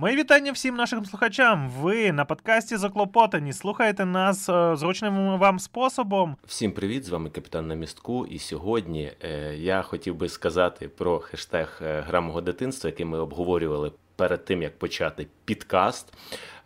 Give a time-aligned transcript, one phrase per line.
[0.00, 1.70] Мої вітання всім нашим слухачам.
[1.70, 3.52] Ви на подкасті Заклопотані.
[3.52, 6.36] Слухайте нас е, зручним вам способом.
[6.46, 8.26] Всім привіт, з вами капітан на містку.
[8.26, 13.18] І сьогодні е, я хотів би сказати про хештег е, гра мого дитинства, який ми
[13.18, 16.12] обговорювали перед тим, як почати підкаст.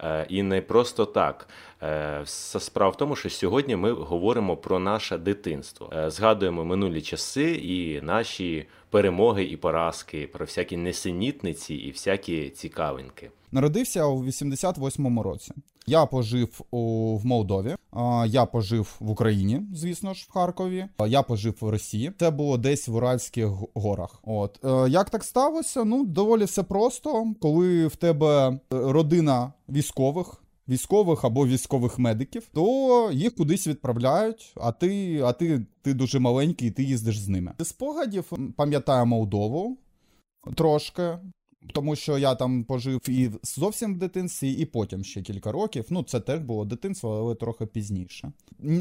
[0.00, 1.48] Е, і не просто так.
[1.82, 8.00] Е, справа в тому, що сьогодні ми говоримо про наше дитинство, згадуємо минулі часи і
[8.00, 13.30] наші перемоги і поразки, про всякі несенітниці і всякі цікавинки.
[13.52, 15.52] Народився у 88-му році.
[15.86, 17.76] Я пожив у в Молдові,
[18.26, 20.86] я пожив в Україні, звісно ж, в Харкові.
[21.06, 22.12] Я пожив в Росії.
[22.18, 24.20] Це було десь в Уральських горах.
[24.24, 25.84] От як так сталося?
[25.84, 33.34] Ну доволі все просто, коли в тебе родина військових військових або військових медиків, то їх
[33.34, 37.52] кудись відправляють, а ти а ти, ти дуже маленький, і ти їздиш з ними.
[37.58, 39.78] З спогадів пам'ятаю Молдову
[40.54, 41.18] трошки.
[41.72, 45.86] Тому що я там пожив і зовсім в дитинстві, і потім ще кілька років.
[45.90, 48.32] Ну, це теж було дитинство, але трохи пізніше.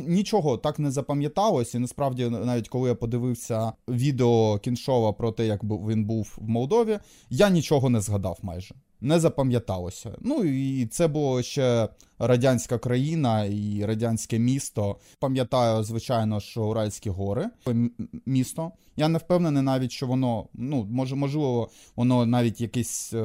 [0.08, 5.64] Нічого так не запам'яталось, і насправді, навіть коли я подивився відео кіншова про те, як
[5.64, 7.00] він був в Молдові,
[7.30, 10.16] я нічого не згадав майже не запам'яталося.
[10.22, 14.96] Ну і це було ще радянська країна і радянське місто.
[15.20, 17.50] Пам'ятаю, звичайно, що Уральські гори
[18.26, 18.72] місто.
[18.98, 23.24] Я не впевнений навіть, що воно, ну, може, можливо, воно навіть якесь е,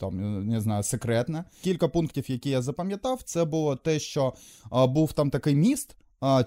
[0.00, 1.44] там, не знаю, секретне.
[1.62, 4.34] Кілька пунктів, які я запам'ятав, це було те, що
[4.72, 5.96] е, був там такий міст.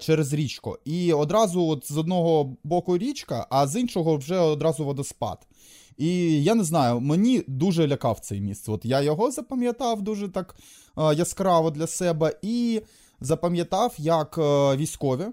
[0.00, 5.46] Через річку, і одразу от з одного боку річка, а з іншого вже одразу водоспад.
[5.96, 8.68] І я не знаю, мені дуже лякав цей міст.
[8.68, 10.56] От я його запам'ятав дуже так
[10.98, 12.82] е, яскраво для себе, і
[13.20, 15.26] запам'ятав, як е, військові.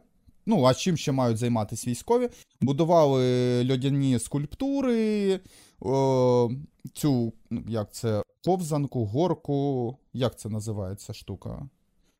[0.45, 2.29] Ну, а чим ще мають займатися військові?
[2.61, 5.39] Будували льодяні скульптури,
[5.79, 6.49] о,
[6.93, 9.97] цю, ну, як це, ковзанку, горку.
[10.13, 11.69] Як це називається штука?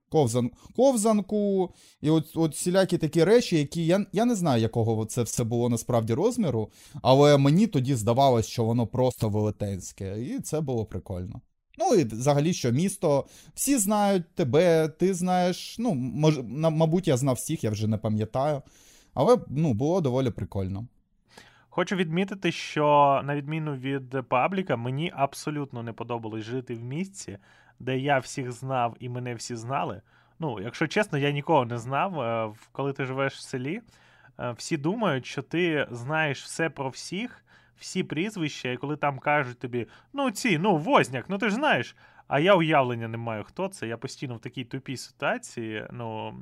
[0.10, 5.24] Ковзан, ковзанку, і от от всілякі такі речі, які я я не знаю, якого це
[5.24, 6.70] все було насправді розміру,
[7.02, 11.42] але мені тоді здавалось, що воно просто велетенське, і це було прикольно.
[11.78, 15.76] Ну і взагалі, що місто, всі знають тебе, ти знаєш.
[15.80, 18.62] Ну, мож, мабуть, я знав всіх, я вже не пам'ятаю.
[19.14, 20.88] Але ну, було доволі прикольно.
[21.70, 27.38] Хочу відмітити, що на відміну від пабліка, мені абсолютно не подобалось жити в місці,
[27.80, 30.02] де я всіх знав і мене всі знали.
[30.40, 32.22] Ну, якщо чесно, я нікого не знав.
[32.22, 33.82] Е, коли ти живеш в селі,
[34.40, 37.44] е, всі думають, що ти знаєш все про всіх,
[37.78, 41.96] всі прізвища, і коли там кажуть тобі, ну ці, ну, возняк, ну ти ж знаєш.
[42.28, 43.88] А я уявлення не маю, хто це.
[43.88, 46.36] Я постійно в такій тупій ситуації ну,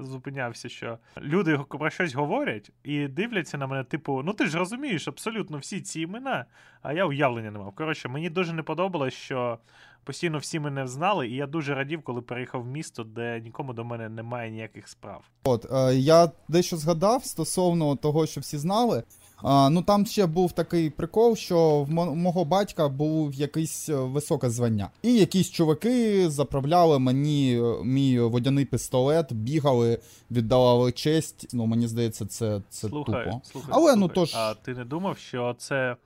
[0.00, 5.08] зупинявся, що люди про щось говорять і дивляться на мене, типу, ну ти ж розумієш
[5.08, 6.44] абсолютно всі ці імена,
[6.82, 7.74] а я уявлення не мав.
[7.74, 9.58] Коротше, мені дуже не подобалось, що
[10.04, 13.84] постійно всі мене знали, і я дуже радів, коли переїхав в місто, де нікому до
[13.84, 15.24] мене немає ніяких справ.
[15.44, 19.02] От е, я дещо згадав стосовно того, що всі знали.
[19.42, 24.50] А, Ну там ще був такий прикол, що в мого батька був якесь е, високе
[24.50, 24.90] звання.
[25.02, 29.98] І якісь чуваки заправляли мені е, мій водяний пістолет, бігали,
[30.30, 31.46] віддавали честь.
[31.52, 33.40] Ну мені здається, це це слухай, тупо.
[33.44, 34.00] Слухай, Але ну, слухай.
[34.00, 34.34] ну тож.
[34.34, 35.96] А ти не думав, що це.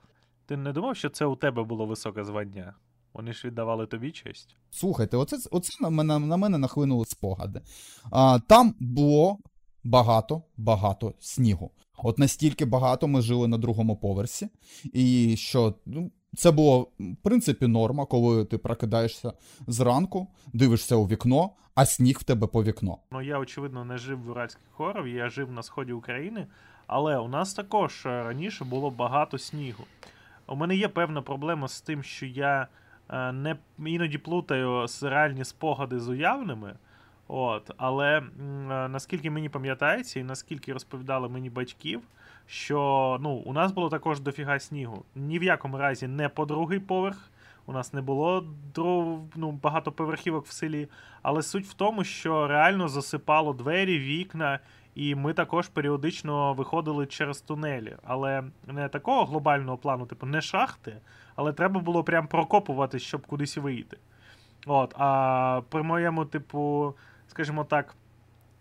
[0.45, 2.73] Ти не думав, що це у тебе було високе звання?
[3.13, 4.55] Вони ж віддавали тобі честь.
[4.69, 7.61] Слухайте, оце оце на мене на мене нахлинули спогади.
[8.11, 9.39] А, Там було
[9.83, 11.71] багато, багато снігу.
[11.97, 14.49] От настільки багато ми жили на другому поверсі,
[14.93, 19.33] і що ну, це було в принципі норма, коли ти прокидаєшся
[19.67, 22.97] зранку, дивишся у вікно, а сніг в тебе по вікно.
[23.11, 26.47] Ну я очевидно не жив в Уральських хорах, я жив на сході України,
[26.87, 29.83] але у нас також е, раніше було багато снігу.
[30.47, 32.67] У мене є певна проблема з тим, що я
[33.09, 33.55] не
[33.85, 36.75] іноді плутаю реальні спогади з уявними.
[37.27, 38.23] От, Але е,
[38.67, 42.01] наскільки мені пам'ятається, і наскільки розповідали мені батьків,
[42.47, 45.05] що ну, у нас було також дофіга снігу.
[45.15, 47.29] Ні в якому разі не по другий поверх.
[47.65, 48.45] У нас не було
[49.35, 50.87] ну, багато поверхівок в селі.
[51.21, 54.59] Але суть в тому, що реально засипало двері, вікна,
[54.95, 57.95] і ми також періодично виходили через тунелі.
[58.03, 60.97] Але не такого глобального плану, типу, не шахти,
[61.35, 63.97] але треба було прям прокопувати, щоб кудись вийти.
[64.65, 66.93] От, А при моєму, типу
[67.27, 67.95] скажімо так,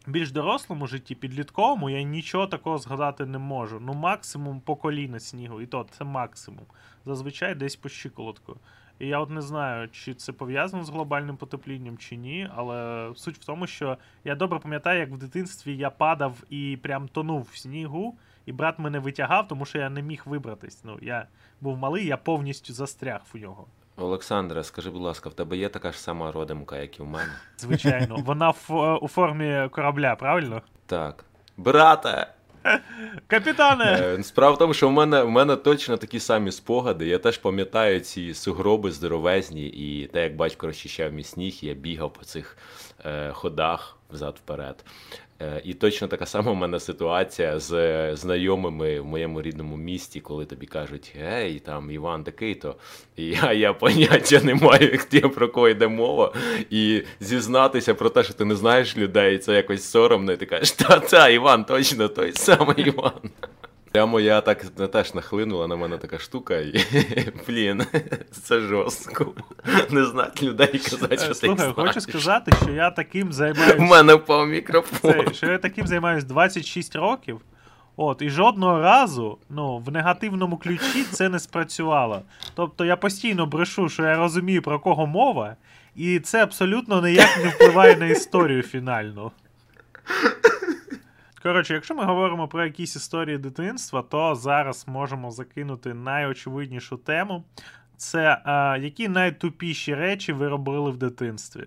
[0.06, 3.81] більш дорослому житті, підлітковому, я нічого такого згадати не можу.
[3.81, 6.64] Ну, максимум по коліна снігу, і то це максимум.
[7.05, 8.56] Зазвичай десь по щиколотку.
[9.02, 13.38] І я от не знаю, чи це пов'язано з глобальним потеплінням чи ні, але суть
[13.38, 17.56] в тому, що я добре пам'ятаю, як в дитинстві я падав і прям тонув в
[17.56, 20.84] снігу, і брат мене витягав, тому що я не міг вибратись.
[20.84, 21.26] Ну, я
[21.60, 23.66] був малий, я повністю застряг в нього.
[23.96, 27.32] Олександре, скажи, будь ласка, в тебе є така ж сама родимка, як і в мене?
[27.58, 30.62] Звичайно, вона в, у формі корабля, правильно?
[30.87, 31.25] Так.
[31.56, 32.26] Брате!
[33.26, 34.17] Капітане!
[34.19, 37.06] Е, Справа в тому, що в мене в мене точно такі самі спогади.
[37.06, 42.12] Я теж пам'ятаю ці сугроби здоровезні, і те, як батько розчищав мій сніг, я бігав
[42.12, 42.56] по цих
[43.05, 44.85] е, ходах взад-вперед.
[45.43, 50.20] Е, і точно така сама в мене ситуація з е, знайомими в моєму рідному місті,
[50.20, 52.76] коли тобі кажуть, гей, там Іван такий то.
[53.17, 54.99] І я, я поняття не маю,
[55.35, 56.32] про кого йде мова.
[56.70, 60.73] І зізнатися про те, що ти не знаєш людей, це якось соромно, і ти кажеш,
[60.73, 63.31] та-та, Іван, точно той самий Іван.
[63.92, 66.84] Прямо я так теж нахлинула на мене така штука, і
[67.48, 67.82] блін,
[68.30, 69.32] це жорстко.
[69.90, 71.74] Не знати людей казати, що ти Слухай, знаєш.
[71.94, 73.76] хочу сказати, що я таким В займаюся.
[73.78, 75.12] мене впав мікрофон.
[75.28, 77.40] Це, що я таким займаюся 26 років.
[77.96, 82.22] От, і жодного разу, ну, в негативному ключі це не спрацювало.
[82.54, 85.56] Тобто я постійно брешу, що я розумію, про кого мова,
[85.96, 89.30] і це абсолютно ніяк не впливає на історію фінальну.
[91.42, 97.44] Коротше, якщо ми говоримо про якісь історії дитинства, то зараз можемо закинути найочевиднішу тему.
[97.96, 101.66] Це е, які найтупіші речі ви робили в дитинстві?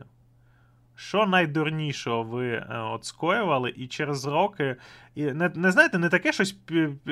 [0.95, 4.75] Що найдурнішого ви е, от скоювали, і через роки.
[5.16, 6.57] І не, не знаєте, не таке щось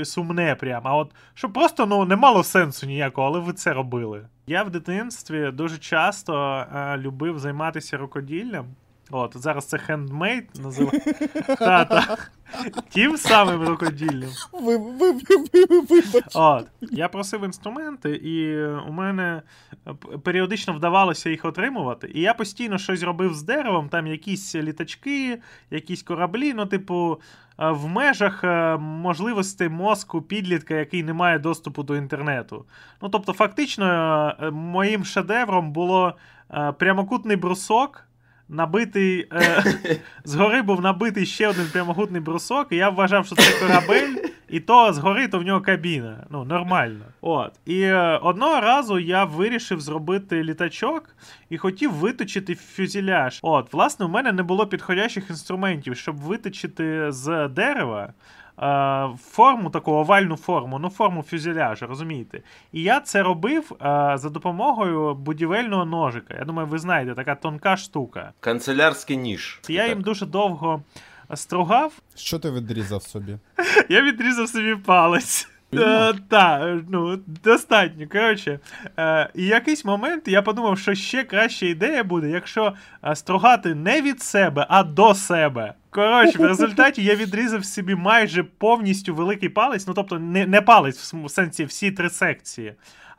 [0.04, 4.28] сумне прямо, а от що просто ну, не мало сенсу ніякого, але ви це робили.
[4.48, 8.66] Я в дитинстві дуже часто е, любив займатися рукоділлям.
[9.16, 11.28] От, зараз це хендмейд називається.
[11.60, 12.18] Та-та.
[12.94, 14.30] Тим самим рукоділлям.
[14.52, 16.24] Ви, ви, ви, ви, вибач.
[16.34, 19.42] От, я просив інструменти, і у мене
[20.24, 22.12] періодично вдавалося їх отримувати.
[22.14, 27.22] І я постійно щось робив з деревом, там якісь літачки, якісь кораблі, ну, типу,
[27.60, 32.66] е, в межах е, можливостей мозку підлітка, який не має доступу до інтернету.
[33.02, 33.88] Ну, тобто, фактично,
[34.40, 36.14] е, моїм шедевром було
[36.78, 38.08] прямокутний брусок.
[38.50, 39.64] Набитий е,
[40.24, 44.16] згори був набитий ще один прямокутний брусок, і я вважав, що це корабель,
[44.50, 46.28] і то згори, то в нього кабіна.
[46.30, 47.06] Ну, нормально.
[47.22, 47.52] От.
[47.66, 51.16] І е, одного разу я вирішив зробити літачок
[51.50, 53.40] і хотів виточити фюзеляж.
[53.42, 58.14] От, власне, у мене не було підходящих інструментів, щоб виточити з дерева.
[58.60, 62.42] Е, Форму таку овальну форму, ну форму фюзеляжа, розумієте?
[62.72, 63.76] І я це робив е,
[64.18, 66.36] за допомогою будівельного ножика.
[66.40, 68.34] Я думаю, ви знаєте, така тонка штука.
[68.40, 69.60] Канцелярський ніж.
[69.70, 70.82] Я їм дуже довго
[71.34, 73.38] стругав, Що ти відрізав собі?
[73.90, 75.48] я відрізав собі палець.
[75.80, 78.08] Е, Так, ну, достатньо.
[78.12, 78.60] Коротше,
[78.98, 82.74] е, і якийсь момент я подумав, що ще краща ідея буде, якщо
[83.04, 85.74] е, стругати не від себе, а до себе.
[85.90, 91.14] Коротше, в результаті я відрізав собі майже повністю великий палець, ну тобто не, не палець
[91.14, 92.74] в сенсі всі три секції.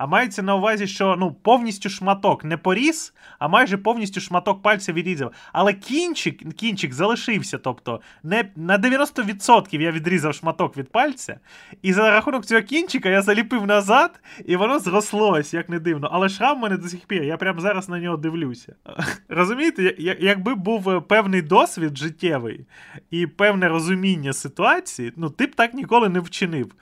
[0.04, 4.92] А мається на увазі, що ну повністю шматок не поріс, а майже повністю шматок пальця
[4.92, 5.32] відрізав.
[5.52, 7.58] Але кінчик, кінчик залишився.
[7.58, 11.40] Тобто, не на 90% я відрізав шматок від пальця,
[11.82, 16.08] і за рахунок цього кінчика я заліпив назад, і воно зрослось, як не дивно.
[16.12, 18.74] Але шрам в мене до сих пір, я прямо зараз на нього дивлюся.
[19.28, 22.66] Розумієте, якби був е, певний досвід життєвий
[23.10, 26.72] і певне розуміння ситуації, ну ти б так ніколи не вчинив.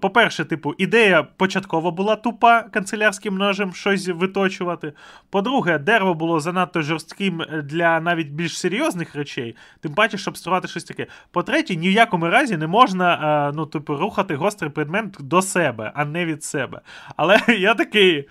[0.00, 4.92] По-перше, типу, ідея початково була тупа канцелярським ножем щось виточувати.
[5.30, 10.84] По-друге, дерево було занадто жорстким для навіть більш серйозних речей, тим паче, щоб створити щось
[10.84, 11.06] таке.
[11.30, 13.14] По-третє, ні в якому разі не можна
[13.48, 16.80] е, ну, типу, рухати гострий предмет до себе, а не від себе.
[17.16, 18.28] Але я такий.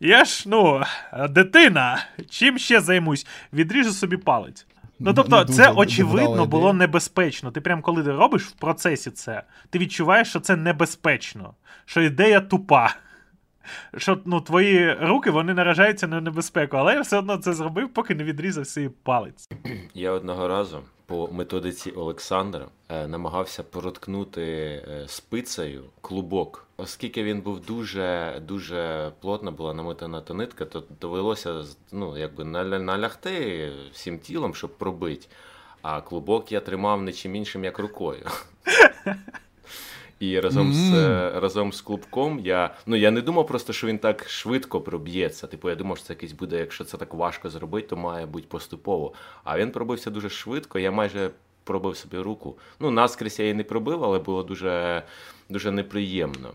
[0.00, 0.82] Я ж, ну,
[1.30, 3.26] дитина, чим ще займусь?
[3.52, 4.66] Відріжу собі палець.
[4.98, 6.46] Ну, Не тобто, дуже це очевидно ідея.
[6.46, 7.50] було небезпечно.
[7.50, 12.40] Ти прям коли ти робиш в процесі це, ти відчуваєш, що це небезпечно, що ідея
[12.40, 12.94] тупа.
[13.96, 18.14] Що ну, твої руки вони наражаються на небезпеку, але я все одно це зробив, поки
[18.14, 19.48] не відрізав свій палець.
[19.94, 26.66] Я одного разу по методиці Олександра е, намагався проткнути е, спицею клубок.
[26.76, 33.72] Оскільки він був дуже дуже плотно була намотана та нитка, то довелося ну, якби налягти
[33.92, 35.26] всім тілом, щоб пробити.
[35.82, 38.26] А клубок я тримав не чим іншим, як рукою.
[40.24, 42.74] І разом з, е, разом з клубком я.
[42.86, 45.46] Ну я не думав просто, що він так швидко проб'ється.
[45.46, 48.46] Типу, я думав, що це якийсь буде, якщо це так важко зробити, то має бути
[48.48, 49.12] поступово.
[49.44, 51.30] А він пробився дуже швидко, я майже
[51.64, 52.58] пробив собі руку.
[52.80, 55.02] Ну, наскрізь я її не пробив, але було дуже,
[55.48, 56.50] дуже неприємно.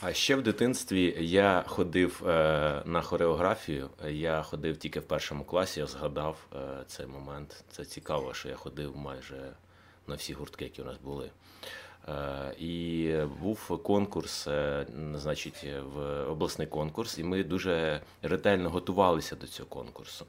[0.00, 3.88] А ще в дитинстві я ходив е, на хореографію.
[4.10, 7.64] Я ходив тільки в першому класі, я згадав е, цей момент.
[7.70, 9.52] Це цікаво, що я ходив майже
[10.08, 11.30] на всі гуртки, які у нас були.
[12.58, 14.48] І був конкурс,
[15.14, 20.26] значить, в обласний конкурс, і ми дуже ретельно готувалися до цього конкурсу.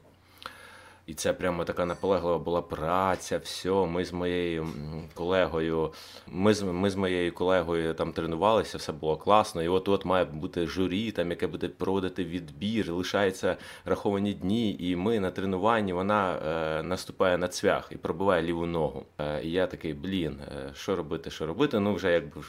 [1.06, 3.38] І це прямо така наполеглива була праця.
[3.38, 3.70] все.
[3.70, 4.68] Ми з моєю
[5.14, 5.92] колегою,
[6.26, 9.62] ми з ми з моєю колегою там тренувалися, все було класно.
[9.62, 14.76] І от от має бути журі, там яке буде проводити відбір, лишаються раховані дні.
[14.78, 19.04] І ми на тренуванні вона е, наступає на цвях і пробиває ліву ногу.
[19.18, 21.80] Е, і я такий, блін, е, що робити, що робити?
[21.80, 22.42] Ну вже якби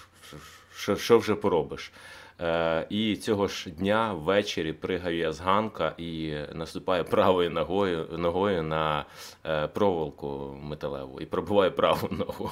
[0.75, 1.91] що, що вже поробиш.
[2.41, 8.63] Е, і цього ж дня ввечері пригаю я з ганка і наступаю правою ногою ногою
[8.63, 9.05] на
[9.45, 12.51] е, проволоку металеву і пробиваю праву ногу.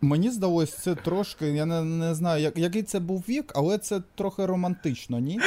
[0.00, 4.02] Мені здалося, це трошки, я не не знаю, як, який це був вік, але це
[4.14, 5.40] трохи романтично, ні?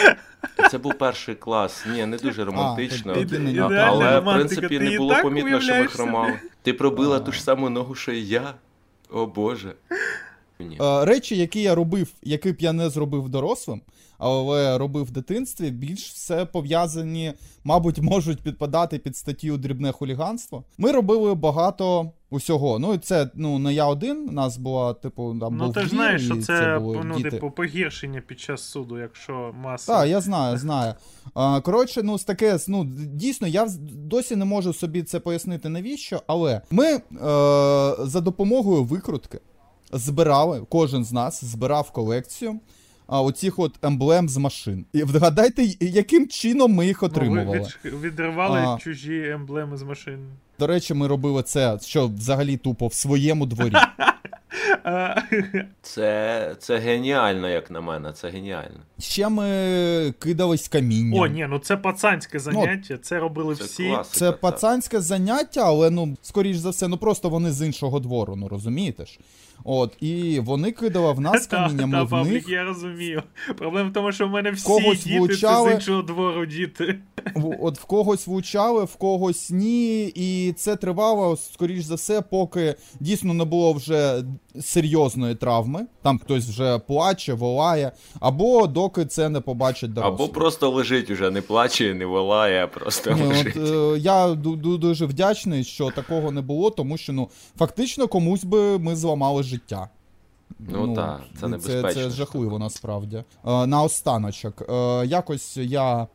[0.72, 1.86] Це був перший клас.
[1.94, 3.12] Ні, не дуже романтично.
[3.12, 6.40] А, тоді, але в принципі не було помітно, що ми хромали.
[6.62, 7.20] Ти пробила А.
[7.20, 8.54] ту ж саму ногу, що і я.
[9.12, 9.74] О Боже.
[10.62, 13.82] Е, Речі, які я робив, які б я не зробив дорослим,
[14.18, 20.64] але робив в дитинстві, більш все пов'язані, мабуть, можуть підпадати під статтю дрібне хуліганство.
[20.78, 22.80] Ми робили багато усього.
[22.80, 24.30] Ну і це ну не я один.
[24.30, 27.30] У нас була типу там Ну був ти ж знаєш, що це, були ну, діти.
[27.30, 29.94] типу, погіршення під час суду, якщо маса.
[29.94, 30.94] Так, я знаю, знаю.
[31.34, 36.22] А, коротше, ну з таке, ну дійсно, я досі не можу собі це пояснити навіщо,
[36.28, 37.02] але ми е,
[38.00, 39.40] за допомогою викрутки
[39.92, 42.60] збирали, кожен з нас збирав колекцію.
[43.12, 44.86] А оцих от емблем з машин.
[44.94, 48.78] І вгадайте, яким чином ми їх Ну, ви відривали А.
[48.78, 50.20] чужі емблеми з машин.
[50.60, 53.74] До речі, ми робили це, що взагалі тупо в своєму дворі.
[55.82, 58.12] Це, це геніально, як на мене.
[58.14, 58.80] Це геніально.
[59.00, 61.20] Ще ми кидались камінням.
[61.20, 63.88] О, ні, ну це пацанське заняття, це робили Це всі.
[63.88, 64.18] класика.
[64.20, 64.40] Це так.
[64.40, 69.06] пацанське заняття, але ну, скоріш за все, ну просто вони з іншого двору, ну розумієте
[69.06, 69.20] ж.
[69.64, 71.92] От, і вони кидали в нас каміннями.
[71.98, 72.50] та, в Павлік, них.
[72.50, 73.24] я розумію.
[73.58, 75.70] Проблема в тому, що в мене всі Когось діти влучали.
[75.70, 77.00] це з іншого двору діти.
[77.60, 80.06] От в когось влучали, в когось ні.
[80.16, 84.24] І це тривало, скоріш за все, поки дійсно не було вже
[84.60, 85.86] серйозної травми.
[86.02, 90.14] Там хтось вже плаче, волає, або доки це не побачить дорослі.
[90.24, 93.58] Або просто лежить уже, не плаче, не волає, а просто Ні, лежить.
[93.58, 98.08] от, е, я ду- ду- дуже вдячний, що такого не було, тому що ну фактично
[98.08, 99.90] комусь би ми зламали життя.
[100.60, 101.94] Ну так, це небезпечно.
[101.94, 103.24] Це, це жахливо насправді.
[103.48, 104.62] Е, наостаночок.
[104.70, 106.08] Е, якось я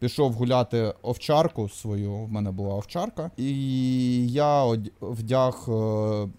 [0.00, 4.64] пішов гуляти овчарку свою, в мене була овчарка, і я
[5.00, 5.72] вдяг е,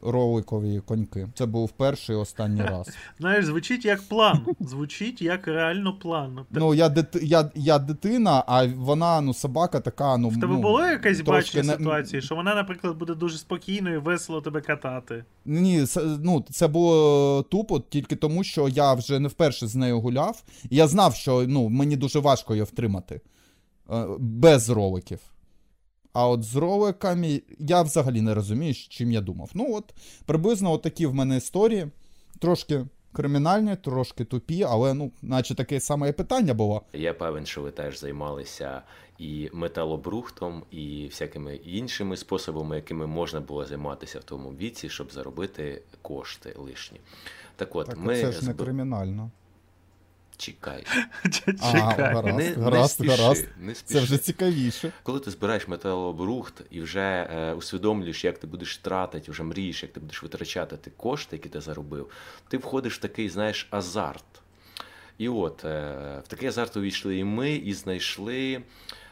[0.02, 1.28] роликові коньки.
[1.34, 2.90] Це був перший і останній раз.
[3.20, 4.46] Знаєш, звучить як план.
[4.60, 6.40] Звучить як реально план.
[6.52, 7.08] Ну, я, дит...
[7.24, 10.30] я, я дитина, а вона, ну, собака така, ну.
[10.30, 13.98] В тебе ну, було якесь бачення не- ситуації, що вона, наприклад, буде дуже спокійно і
[13.98, 15.24] весело тебе катати.
[15.46, 20.00] Ні, це, ну, це було тупо тільки тому, що я вже не вперше з нею
[20.00, 20.44] гуляв.
[20.70, 23.22] І я знав, що ну, мені дуже важко її втримати
[24.20, 25.20] без роликів.
[26.14, 29.50] А от з роликами я взагалі не розумію, чим я думав.
[29.54, 29.94] Ну, от
[30.26, 31.88] приблизно от такі в мене історії.
[32.40, 36.82] Трошки кримінальні, трошки тупі, але ну, наче таке саме питання було.
[36.94, 38.82] Я певен, що ви теж займалися
[39.20, 45.82] і металобрухтом, і всякими іншими способами, якими можна було займатися в тому віці, щоб заробити
[46.02, 47.00] кошти лишні.
[47.56, 49.32] Так от, Так, ми це ж не кримінально.
[50.42, 50.84] Чекай.
[51.44, 52.14] Чекай.
[52.14, 53.48] гаразд, не, гаразд, не спіши, гаразд.
[53.60, 54.92] не Це вже цікавіше.
[55.04, 59.94] Коли ти збираєш металобрухт і вже е, усвідомлюєш, як ти будеш тратити, вже мрієш, як
[59.94, 62.10] ти будеш витрачати ті кошти, які ти заробив,
[62.48, 64.24] ти входиш в такий, знаєш, азарт.
[65.18, 68.62] І от е, в такий азарт увійшли і ми, і знайшли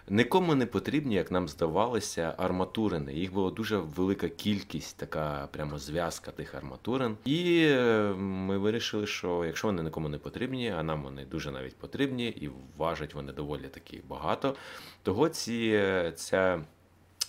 [0.09, 3.13] нікому не потрібні, як нам здавалося, арматурини.
[3.13, 7.17] Їх була дуже велика кількість, така прямо зв'язка тих арматурин.
[7.25, 11.75] І е, ми вирішили, що якщо вони нікому не потрібні, а нам вони дуже навіть
[11.75, 14.55] потрібні, і важать вони доволі таки багато,
[15.03, 16.61] того ці, е, ця,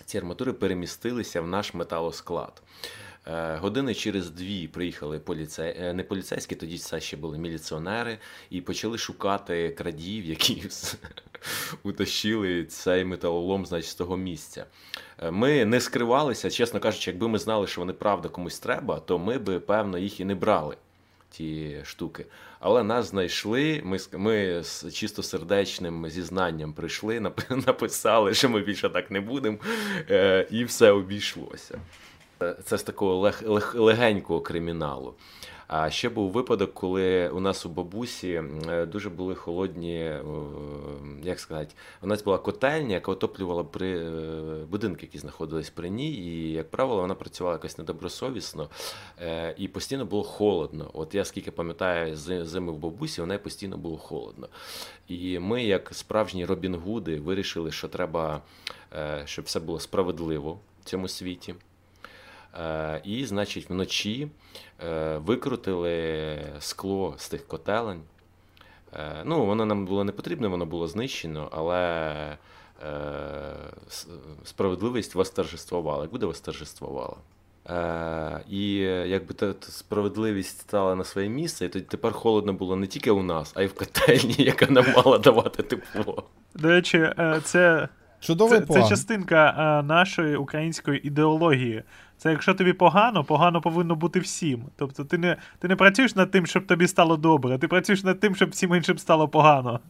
[0.05, 2.63] ці арматури перемістилися в наш металосклад.
[3.27, 5.75] Е, Години через дві приїхали поліцей...
[5.81, 8.19] е, не поліцейські, тоді це ще були міліціонери,
[8.51, 10.63] і почали шукати крадіїв, які
[11.83, 14.67] утащили цей металолом значить, з того місця.
[15.23, 19.19] Е, Ми не скривалися, чесно кажучи, якби ми знали, що вони правда комусь треба, то
[19.19, 20.77] ми би, певно, їх і не брали.
[21.31, 22.27] Ті штуки.
[22.61, 23.81] Але нас знайшли.
[23.85, 29.59] Ми, ми з чистосердечним зізнанням прийшли, нап- написали, що ми більше так не будемо,
[30.51, 31.79] і все обійшлося.
[32.65, 35.15] Це з такого лег, лег, легенького криміналу.
[35.73, 40.13] А ще був випадок, коли у нас у бабусі е, дуже були холодні,
[41.23, 44.11] як сказати, у нас була котельня, яка отоплювала при е,
[44.71, 46.13] будинки, які знаходились при ній.
[46.13, 48.69] І, як правило, вона працювала якось недобросовісно
[49.21, 50.91] е, і постійно було холодно.
[50.93, 54.49] От я скільки пам'ятаю зими в бабусі, неї постійно було холодно.
[55.09, 58.43] І ми, як справжні Робін Гуди, вирішили, що треба,
[59.25, 61.55] щоб все було справедливо в цьому світі.
[62.59, 64.29] Е, і, значить, вночі
[64.85, 68.01] е, викрутили скло з тих котелень.
[68.95, 72.37] Е, ну, Воно нам було не потрібне, воно було знищено, але
[74.45, 76.03] справедливість восторжествувала.
[76.03, 77.17] Як буде восторжествувала?
[78.49, 78.75] І
[79.07, 83.23] якби та справедливість стала на своє місце, і тоді тепер холодно було не тільки у
[83.23, 86.23] нас, а й в котельні, яка нам мала давати тепло.
[86.55, 87.13] До речі,
[87.45, 87.89] це
[88.21, 88.83] Чудовий це, план.
[88.83, 91.83] це частинка нашої української ідеології.
[92.21, 94.65] Це якщо тобі погано, погано повинно бути всім.
[94.77, 98.21] Тобто ти не ти не працюєш над тим, щоб тобі стало добре, ти працюєш над
[98.21, 99.81] тим, щоб всім іншим стало погано.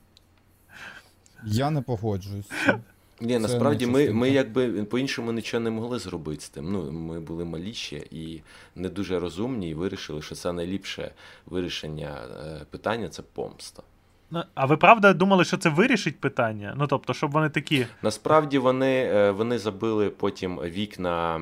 [1.45, 2.51] Я не погоджуюсь.
[3.21, 6.73] Ні, насправді ми ми якби по-іншому нічого не могли зробити з тим.
[6.73, 8.41] Ну, Ми були маліші і
[8.77, 11.13] не дуже розумні, і вирішили, що це найліпше
[11.47, 13.83] вирішення е, питання це помста.
[14.31, 16.75] Ну, а ви правда думали, що це вирішить питання?
[16.77, 17.87] Ну тобто, щоб вони такі.
[18.03, 21.41] Насправді вони е, вони забили потім вікна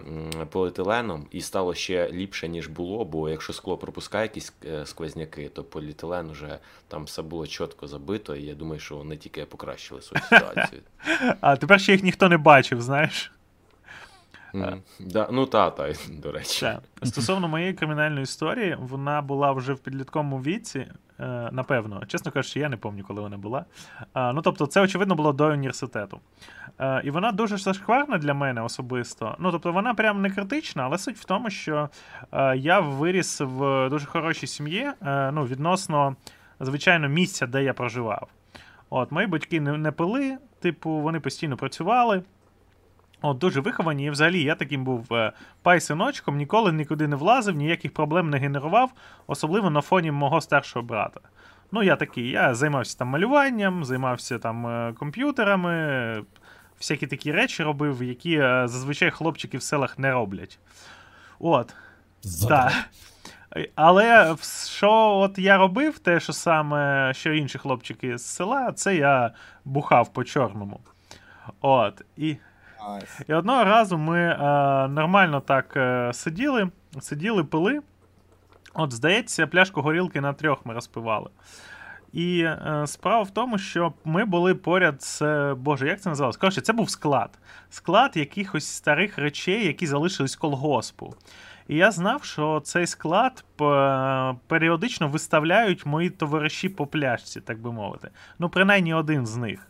[0.50, 3.04] поліетиленом і стало ще ліпше, ніж було.
[3.04, 8.36] Бо якщо скло пропускає якісь е, сквозняки, то поліетилен вже там все було чітко забито,
[8.36, 10.82] і я думаю, що вони тільки покращили свою ситуацію.
[11.40, 13.32] А тепер ще їх ніхто не бачив, знаєш.
[14.54, 16.60] Mm, да, Ну, та, та, до речі.
[16.60, 16.80] Так.
[17.02, 20.78] Стосовно моєї кримінальної історії, вона була вже в підлітковому віці,
[21.20, 22.02] е, напевно.
[22.06, 23.64] Чесно кажучи, я не пам'ятаю, коли вона була.
[24.14, 26.20] Ну, тобто, це, очевидно, було до університету.
[26.80, 29.36] Е, і вона дуже зашкварна для мене особисто.
[29.38, 31.88] Ну, тобто, вона прям не критична, але суть в тому, що
[32.32, 34.90] е, я виріс в дуже хорошій сім'ї,
[35.32, 36.16] ну, відносно,
[36.60, 38.28] звичайно, місця, де я проживав.
[38.90, 42.22] От, Мої батьки не пили, типу, вони постійно працювали.
[43.22, 45.32] От, Дуже виховані, і взагалі я таким був е,
[45.62, 48.92] пай-синочком, ніколи нікуди не влазив, ніяких проблем не генерував,
[49.26, 51.20] особливо на фоні мого старшого брата.
[51.72, 56.24] Ну, я такий, я займався там малюванням, займався там е, комп'ютерами,
[56.78, 60.58] всякі такі речі робив, які е, зазвичай хлопчики в селах не роблять.
[61.38, 61.74] От.
[62.48, 62.72] Так.
[63.74, 69.30] Але що от я робив, те, що саме що інші хлопчики з села, це я
[69.64, 70.80] бухав по чорному.
[71.60, 72.02] От.
[72.16, 72.36] І
[73.28, 74.36] і одного разу ми е,
[74.88, 77.80] нормально так е, сиділи, сиділи, пили.
[78.74, 81.30] От, здається, пляшку горілки на трьох ми розпивали.
[82.12, 85.22] І е, справа в тому, що ми були поряд з.
[85.54, 86.36] Боже, як це називалось?
[86.36, 87.38] Коротше, це був склад.
[87.70, 91.14] Склад якихось старих речей, які залишились колгоспу.
[91.68, 93.44] І я знав, що цей склад
[94.46, 98.10] періодично виставляють мої товариші по пляшці, так би мовити.
[98.38, 99.68] Ну, принаймні один з них.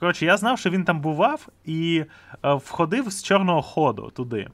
[0.00, 2.04] Коротше, я знав, що він там бував і
[2.44, 4.48] е, входив з чорного ходу туди.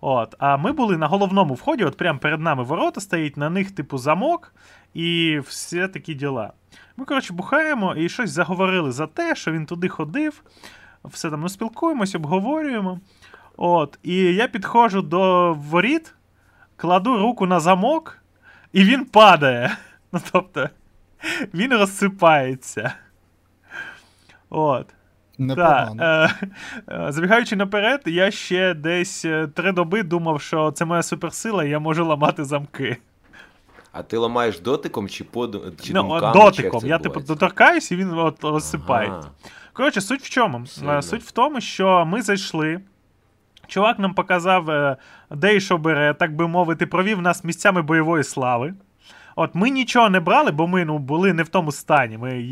[0.00, 3.70] От, А ми були на головному вході, от прямо перед нами ворота стоїть, на них,
[3.70, 4.54] типу, замок
[4.94, 6.52] і всі такі діла.
[6.96, 10.42] Ми, коротше, бухаємо і щось заговорили за те, що він туди ходив.
[11.04, 13.00] Все там ми спілкуємось, обговорюємо.
[13.56, 16.14] От, І я підходжу до воріт,
[16.76, 18.18] кладу руку на замок,
[18.72, 19.76] і він падає.
[20.12, 20.68] Ну, тобто,
[21.54, 22.94] він розсипається.
[24.50, 24.86] От.
[25.38, 26.02] Непогано.
[26.02, 26.30] Е,
[26.88, 31.70] е, Забігаючи наперед, я ще десь е, три доби думав, що це моя суперсила, і
[31.70, 32.96] я можу ламати замки.
[33.92, 35.74] А ти ламаєш дотиком чи под...
[35.82, 36.32] чи ну, думками?
[36.32, 36.80] Дотиком.
[36.80, 39.18] Чи я типу доторкаюсь і він от розсипається.
[39.18, 39.30] Ага.
[39.72, 40.66] Коротше, суть в чому?
[40.66, 41.02] Сильно.
[41.02, 42.80] Суть в тому, що ми зайшли.
[43.66, 44.96] Чувак нам показав,
[45.30, 48.74] де і що бере, так би мовити, провів нас місцями бойової слави.
[49.40, 52.18] От ми нічого не брали, бо ми ну, були не в тому стані.
[52.18, 52.44] Ми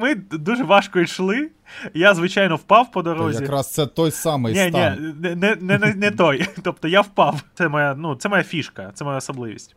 [0.00, 1.50] ми дуже важко йшли.
[1.94, 3.38] Я, звичайно, впав по дорозі.
[3.38, 5.14] Та якраз це той самий ні, стан.
[5.22, 6.46] Ні, не не, не, не той.
[6.62, 7.42] Тобто я впав.
[7.54, 9.76] Це моя ну, це моя фішка, це моя особливість.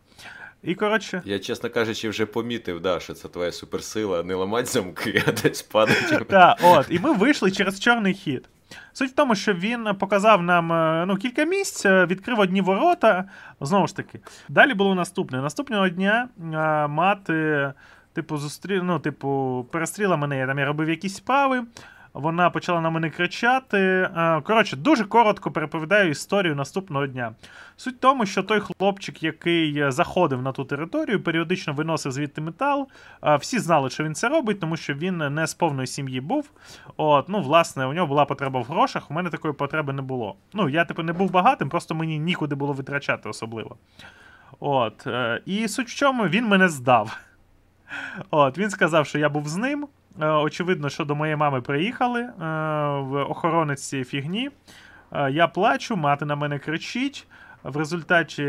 [0.64, 1.22] І, коротше...
[1.26, 5.62] Я, чесно кажучи, вже помітив, да, що це твоя суперсила, не ламати замки, а десь
[5.62, 6.26] падати.
[6.30, 8.50] Так, от, і ми вийшли через чорний хід.
[8.94, 13.26] Суть в тому, що він показав нам е, ну, кілька місць, е, відкрив одні ворота.
[13.62, 14.20] Знову ж таки,
[14.50, 15.42] далі було наступне.
[15.42, 17.74] Наступного дня а, е, мати,
[18.14, 18.82] типу, зустрі...
[18.84, 21.64] ну, типу, перестріла мене, я там я робив якісь справи.
[22.14, 24.10] Вона почала на мене кричати.
[24.44, 27.32] Коротше, дуже коротко переповідаю історію наступного дня.
[27.82, 32.88] Суть в тому, що той хлопчик, який заходив на ту територію, періодично виносив звідти метал.
[33.24, 36.50] Е, всі знали, що він це робить, тому що він не з повної сім'ї був.
[36.98, 40.36] От, ну, власне, у нього була потреба в грошах, у мене такої потреби не було.
[40.54, 43.76] Ну, я, типу, не був багатим, просто мені нікуди було витрачати особливо.
[44.60, 47.18] От, е, І суть в чому він мене здав.
[48.32, 49.88] От, Він сказав, що я був з ним.
[50.22, 52.34] Е, очевидно, що до моєї мами приїхали е,
[53.00, 54.50] в охоронець цієї фігні.
[55.12, 57.28] Е, я плачу, мати на мене кричить.
[57.64, 58.44] В результаті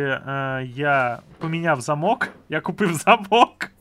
[0.65, 3.72] я поміняв замок, я купив замок.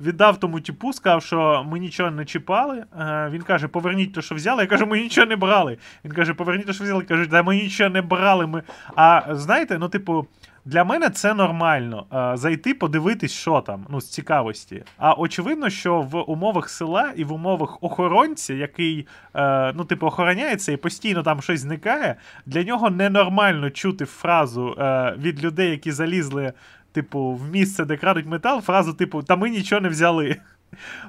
[0.00, 2.84] Віддав тому типу, сказав, що ми нічого не чіпали.
[3.30, 4.62] Він каже, поверніть те, що взяли.
[4.62, 5.78] Я кажу, ми нічого не брали.
[6.04, 7.02] Він каже, поверніть те, що взяли.
[7.02, 8.46] Кажуть, да ми нічого не брали.
[8.46, 8.62] Ми...
[8.96, 10.26] А знаєте, ну, типу,
[10.66, 14.84] для мене це нормально е, зайти, подивитись, що там, ну, з цікавості.
[14.98, 20.72] А очевидно, що в умовах села і в умовах охоронця, який е, ну, типу, охороняється
[20.72, 26.52] і постійно там щось зникає, для нього ненормально чути фразу е, від людей, які залізли,
[26.96, 30.36] типу, в місце, де крадуть метал, фразу, типу, та ми нічого не взяли.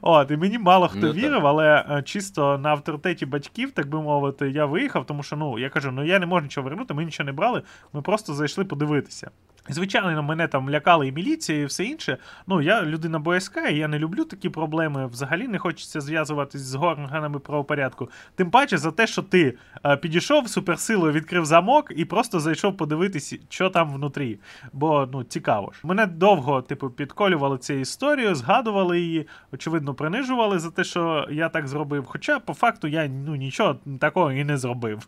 [0.02, 4.02] От, і мені мало хто ну, вірив, але е, чисто на авторитеті батьків, так би
[4.02, 7.06] мовити, я виїхав, тому що ну, я кажу, ну я не можу нічого вернути, ми
[7.06, 7.62] нічого не брали,
[7.94, 9.32] ми просто зайшли подивитися.
[9.70, 12.18] Звичайно, мене там лякали і міліція, і все інше.
[12.48, 15.08] Ну, я людина боязка, і я не люблю такі проблеми.
[15.08, 18.10] Взагалі не хочеться зв'язуватись з органами правопорядку.
[18.36, 23.36] Тим паче за те, що ти е, підійшов суперсилою, відкрив замок і просто зайшов подивитись,
[23.50, 24.40] що там внутрі.
[24.74, 25.80] Бо ну, цікаво ж.
[25.84, 31.68] Мене довго, типу, підколювали цю історію, згадували її, очевидно, принижували за те, що я так
[31.68, 32.06] зробив.
[32.08, 35.08] Хоча, по факту, я ну, нічого такого і не зробив.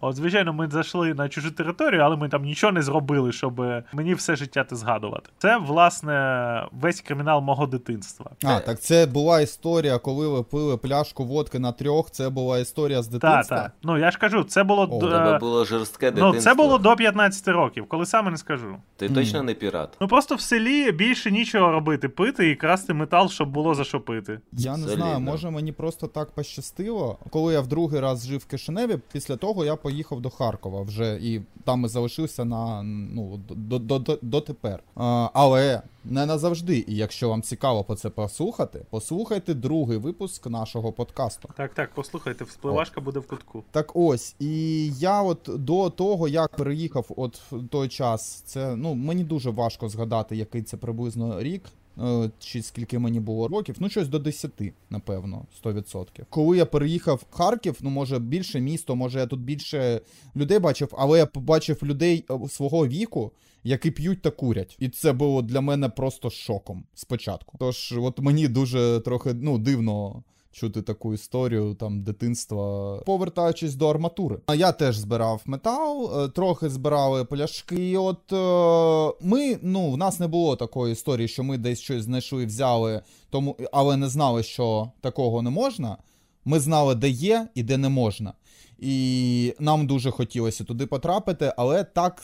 [0.00, 4.14] От, звичайно, ми зайшли на чужу територію, але ми там нічого не зробили, щоб мені
[4.14, 5.30] все життя ти згадувати.
[5.38, 8.30] Це, власне, весь кримінал мого дитинства.
[8.44, 12.10] А, так це була історія, коли ви пили пляшку водки на трьох.
[12.10, 13.56] Це була історія з дитинства.
[13.56, 13.72] Так, так.
[13.82, 16.34] Ну я ж кажу, це було О, Тебе було жорстке дитинство.
[16.34, 18.76] Ну, це було до 15 років, коли саме не скажу.
[18.96, 19.14] Ти mm.
[19.14, 19.88] точно не пірат.
[20.00, 24.00] Ну просто в селі більше нічого робити, пити і красти метал, щоб було за що
[24.00, 24.40] пити.
[24.52, 25.04] Я не Солідно.
[25.04, 27.18] знаю, може мені просто так пощастило.
[27.30, 31.18] Коли я в другий раз жив в Кишиневі, після того я поїхав до Харкова вже
[31.22, 33.79] і там і залишився на ну до до, до,
[34.22, 34.82] дотепер.
[34.96, 36.84] А, Але не назавжди.
[36.88, 41.48] І якщо вам цікаво по це послухати, послухайте другий випуск нашого подкасту.
[41.56, 43.64] Так, так, послухайте, вспливашка буде в кутку.
[43.70, 48.94] Так ось, і я от до того, як переїхав от в той час, це ну
[48.94, 51.62] мені дуже важко згадати, який це приблизно рік.
[52.02, 54.50] Е, чи скільки мені було років, ну щось до 10,
[54.90, 56.06] напевно, 100%.
[56.30, 60.00] Коли я переїхав в Харків, ну може більше місто, може я тут більше
[60.36, 63.32] людей бачив, але я побачив людей е, свого віку,
[63.64, 64.76] які п'ють та курять.
[64.78, 67.56] І це було для мене просто шоком спочатку.
[67.58, 72.96] Тож, от мені дуже трохи ну, дивно чути таку історію там дитинства.
[73.06, 74.38] Повертаючись до арматури.
[74.46, 77.90] А я теж збирав метал, е, трохи збирали пляшки.
[77.90, 82.04] І От е, ми, ну, в нас не було такої історії, що ми десь щось
[82.04, 85.96] знайшли, взяли, тому, але не знали, що такого не можна.
[86.44, 88.32] Ми знали, де є і де не можна.
[88.78, 92.22] І нам дуже хотілося туди потрапити, але так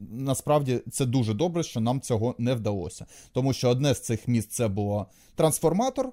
[0.00, 3.06] насправді це дуже добре, що нам цього не вдалося.
[3.32, 6.12] Тому що одне з цих місць це було трансформатор.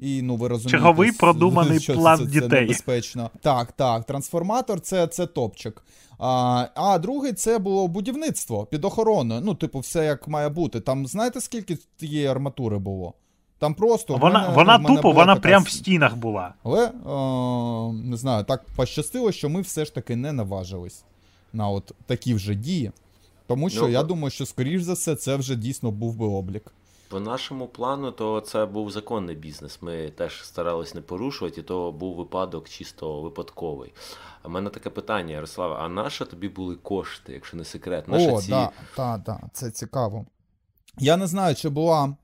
[0.00, 2.60] І ну ви розумієте, черговий продуманий що план це, це, дітей.
[2.60, 3.30] Небезпечно.
[3.40, 5.82] Так, так, трансформатор це це топчик.
[6.18, 9.40] А а другий це було будівництво під охороною.
[9.44, 10.80] Ну, типу, все як має бути.
[10.80, 13.14] Там знаєте, скільки тієї арматури було?
[13.58, 16.54] Там просто вона мене, вона тупо, вона прям в стінах була.
[16.62, 21.04] Але о, не знаю, так пощастило, що ми все ж таки не наважились
[21.52, 22.90] на от такі вже дії.
[23.46, 26.72] Тому що ну, я думаю, що скоріш за все це вже дійсно був би облік.
[27.10, 29.78] По нашому плану, то це був законний бізнес.
[29.82, 33.92] Ми теж старались не порушувати, і то був випадок чисто випадковий.
[34.44, 38.08] В мене таке питання, Ярослава, а наша тобі були кошти, якщо не секрет?
[38.08, 38.50] Наша О, ці...
[38.50, 40.26] так, так, так, це цікаво.
[40.98, 42.16] Я не знаю, чи була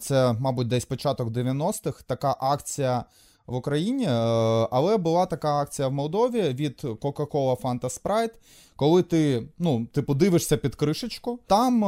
[0.00, 3.04] це, мабуть, десь початок 90-х така акція
[3.46, 4.10] в Україні, е,
[4.70, 8.34] але була така акція в Молдові від Coca-Cola Fanta Sprite,
[8.76, 11.84] коли ти ну, типу, дивишся під кришечку, там.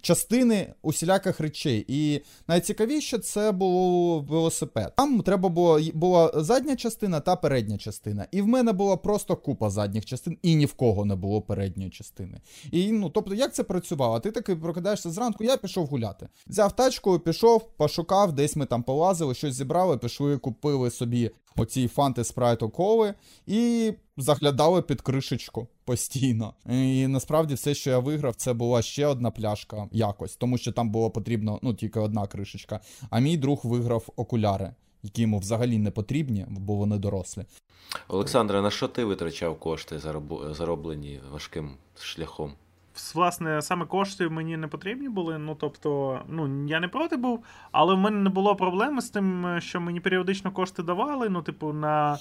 [0.00, 1.84] Частини усіляких речей.
[1.88, 4.92] І найцікавіше це було велосипед.
[4.96, 8.26] Там треба було була задня частина та передня частина.
[8.30, 11.90] І в мене була просто купа задніх частин, і ні в кого не було передньої
[11.90, 12.40] частини.
[12.70, 14.20] І ну, тобто, як це працювало?
[14.20, 16.28] Ти таки прокидаєшся зранку, я пішов гуляти.
[16.46, 22.24] Взяв тачку, пішов, пошукав, десь ми там полазили, щось зібрали, пішли, купили собі оці фанти
[22.24, 23.14] спрайту коли
[23.46, 26.54] і заглядали під кришечку постійно.
[26.70, 30.90] І насправді все, що я виграв, це була ще одна пляшка якось, тому що там
[30.90, 32.80] було потрібно ну, тільки одна кришечка.
[33.10, 34.74] А мій друг виграв окуляри.
[35.02, 37.44] які йому взагалі не потрібні, бо вони дорослі.
[38.08, 39.98] Олександре, на що ти витрачав кошти,
[40.50, 42.52] зароблені важким шляхом?
[43.14, 45.38] Власне, саме кошти мені не потрібні були.
[45.38, 49.56] Ну тобто, ну я не проти був, але в мене не було проблеми з тим,
[49.58, 51.28] що мені періодично кошти давали.
[51.28, 52.18] Ну, типу, на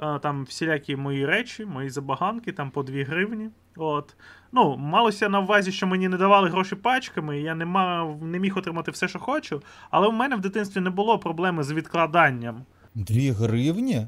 [0.00, 3.50] Е, там всілякі мої речі, мої забаганки, там по 2 гривні.
[3.76, 4.16] От.
[4.52, 8.58] Ну, Малося на увазі, що мені не давали гроші пачками, я не мав, не міг
[8.58, 9.62] отримати все, що хочу.
[9.90, 12.64] Але в мене в дитинстві не було проблеми з відкладанням.
[12.94, 14.06] 2 гривні?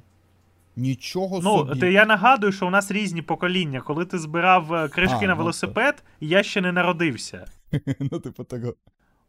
[0.79, 1.81] Нічого ну, собі.
[1.81, 3.81] Ну, я нагадую, що у нас різні покоління.
[3.81, 6.03] Коли ти збирав е, кришки а, на ну, велосипед, то...
[6.21, 7.45] я ще не народився.
[8.13, 8.75] Ну, типу того.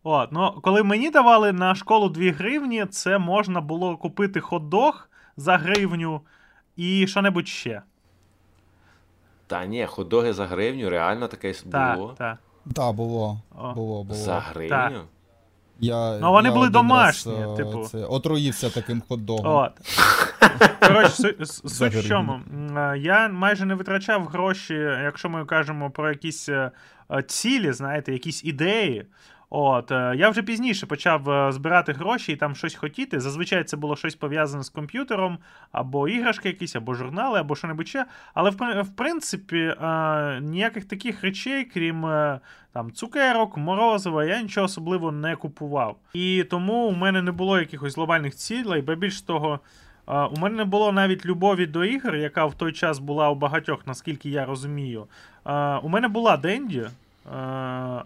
[0.04, 4.94] От, ну, Коли мені давали на школу 2 гривні, це можна було купити хот-дог
[5.38, 6.22] за гривню
[6.76, 7.82] і що-небудь ще.
[9.48, 12.08] Та ні, хот-доги за гривню, реально таке було.
[12.08, 12.74] Так, так.
[12.74, 13.42] Так, було.
[13.76, 14.20] було, було.
[14.20, 15.02] За гривню?
[15.80, 17.84] Я, Ну, вони я були домашні, раз, типу.
[17.92, 19.42] Це, отруївся таким хот-догом.
[19.44, 19.72] От.
[20.88, 22.40] Коротше, суть в чому.
[22.98, 26.72] Я майже не витрачав гроші, якщо ми кажемо про якісь е,
[27.28, 29.06] цілі, знаєте, якісь ідеї.
[29.52, 33.20] От, е, Я вже пізніше почав е, збирати гроші і там щось хотіти.
[33.20, 35.38] Зазвичай це було щось пов'язане з комп'ютером,
[35.72, 38.06] або іграшки якісь, або журнали, або що-небудь ще.
[38.34, 38.50] Але
[38.82, 42.02] в принципі е, ніяких таких речей, крім
[42.74, 45.98] там цукерок, морозива, я нічого особливо не купував.
[46.14, 49.60] І тому у мене не було якихось глобальних цілей, бо більш того.
[50.08, 53.88] У мене не було навіть любові до ігор, яка в той час була у багатьох,
[53.88, 55.08] наскільки я розумію.
[55.84, 56.88] У мене була Денді,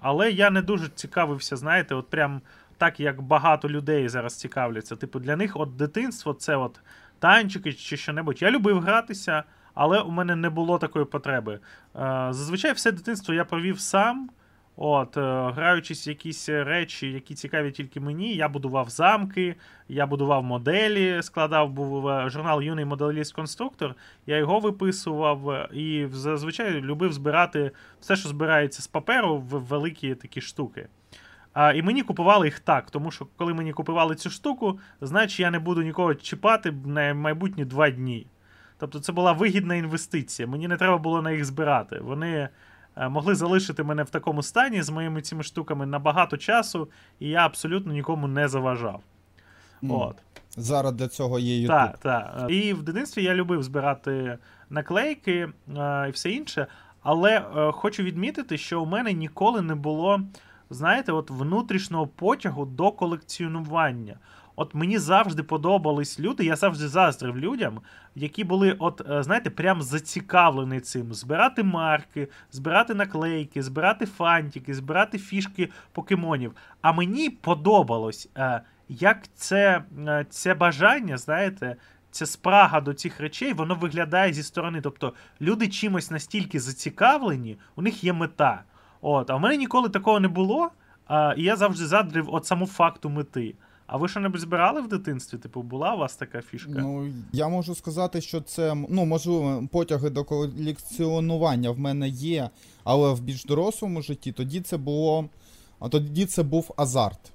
[0.02, 2.42] але я не дуже цікавився, знаєте, от прям
[2.78, 4.96] так, як багато людей зараз цікавляться.
[4.96, 6.80] Типу, для них от дитинство це от
[7.20, 8.42] танчики чи що-небудь.
[8.42, 11.54] Я любив гратися, але у мене не було такої потреби.
[11.54, 11.60] Е,
[12.30, 14.30] зазвичай все дитинство я провів сам.
[14.76, 19.56] От, е, Граючись в якісь речі, які цікаві тільки мені, я будував замки,
[19.90, 23.94] я будував моделі, складав був журнал Юний моделіст-конструктор,
[24.26, 30.42] я його виписував і зазвичай любив збирати все, що збирається з паперу, в великі такі
[30.42, 30.88] штуки.
[31.54, 35.52] А, І мені купували їх так, тому що коли мені купували цю штуку, значить я
[35.52, 38.28] не буду нікого чіпати на майбутні два дні.
[38.78, 40.48] Тобто це була вигідна інвестиція.
[40.48, 42.00] Мені не треба було на їх збирати.
[42.00, 42.50] Вони.
[42.96, 47.30] Е, могли залишити мене в такому стані з моїми цими штуками на багато часу, і
[47.30, 49.02] я абсолютно нікому не заважав.
[49.84, 50.00] Mm.
[50.00, 50.16] От.
[50.58, 51.68] Зараз для цього є YouTube.
[51.68, 52.46] Так, так.
[52.50, 54.38] І в дитинстві я любив збирати
[54.70, 56.68] наклейки е, і все інше.
[57.02, 60.22] Але е, хочу відмітити, що у мене ніколи не було,
[60.70, 64.18] знаєте, от внутрішнього потягу до колекціонування.
[64.56, 67.80] От мені завжди подобались люди, я завжди заздрив людям,
[68.16, 71.14] які були, от, е, знаєте, прям зацікавлені цим.
[71.14, 76.56] Збирати марки, збирати наклейки, збирати фантики, збирати фішки покемонів.
[76.82, 81.76] А мені подобалось, е, як це, е, це бажання, знаєте.
[82.12, 84.82] Ця спрага до цих речей, воно виглядає зі сторони.
[84.82, 88.64] Тобто люди чимось настільки зацікавлені, у них є мета.
[89.02, 90.72] От, А в мене ніколи такого не було.
[91.38, 93.56] І я завжди задрив от саму факту мети.
[93.88, 95.38] А ви що небудь збирали в дитинстві?
[95.38, 96.72] Типу, була у вас така фішка?
[96.76, 102.50] Ну, я можу сказати, що це ну, можливо, потяги до колекціонування в мене є,
[102.84, 105.30] але в більш дорослому житті тоді це було.
[105.90, 107.32] Тоді це був азарт.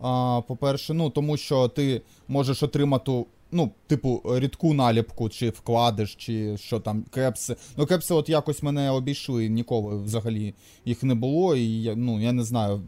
[0.00, 6.56] А, По-перше, ну тому що ти можеш отримати ну, типу, рідку наліпку, чи вкладиш, чи
[6.56, 7.56] що там, кепси.
[7.76, 10.54] Ну, кепси от якось мене обійшли, ніколи взагалі
[10.84, 11.56] їх не було.
[11.56, 12.82] І я ну, я не знаю,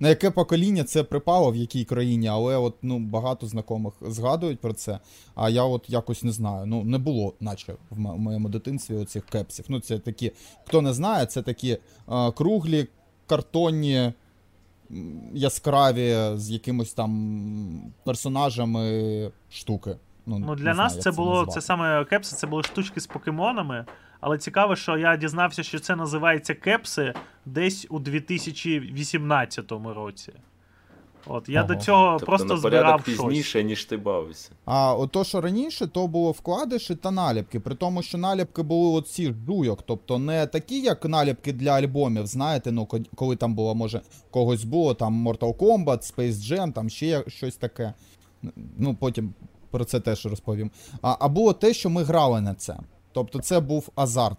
[0.00, 4.72] на яке покоління це припало, в якій країні, але от ну, багато знайомих згадують про
[4.72, 4.98] це.
[5.34, 6.66] А я от якось не знаю.
[6.66, 9.64] Ну, не було, наче в моєму дитинстві оцих кепсів.
[9.68, 10.32] Ну, це такі,
[10.66, 12.88] хто не знає, це такі а, круглі,
[13.26, 14.12] картонні
[15.32, 19.96] яскраві з якимось там персонажами штуки.
[20.26, 21.52] Ну, ну Для нас знаю, це було назвати.
[21.52, 23.84] це саме кепси, це були штучки з покемонами.
[24.20, 27.14] Але цікаво, що я дізнався, що це називається кепси
[27.46, 30.32] десь у 2018 році.
[31.26, 31.74] От я ага.
[31.74, 33.64] до цього тобто просто на збирав пізніше, щось.
[33.64, 34.50] ніж ти бавився.
[34.64, 37.60] А от то, що раніше, то було вкладиші та наліпки.
[37.60, 42.72] При тому, що наліпки були оці жуйок, тобто не такі, як наліпки для альбомів, знаєте,
[42.72, 47.56] ну коли там було, може, когось було там Mortal Kombat, Space Jam, там ще щось
[47.56, 47.94] таке.
[48.78, 49.34] Ну, потім
[49.70, 50.70] про це теж розповім.
[51.02, 52.76] А, а було те, що ми грали на це.
[53.12, 54.38] Тобто, це був азарт.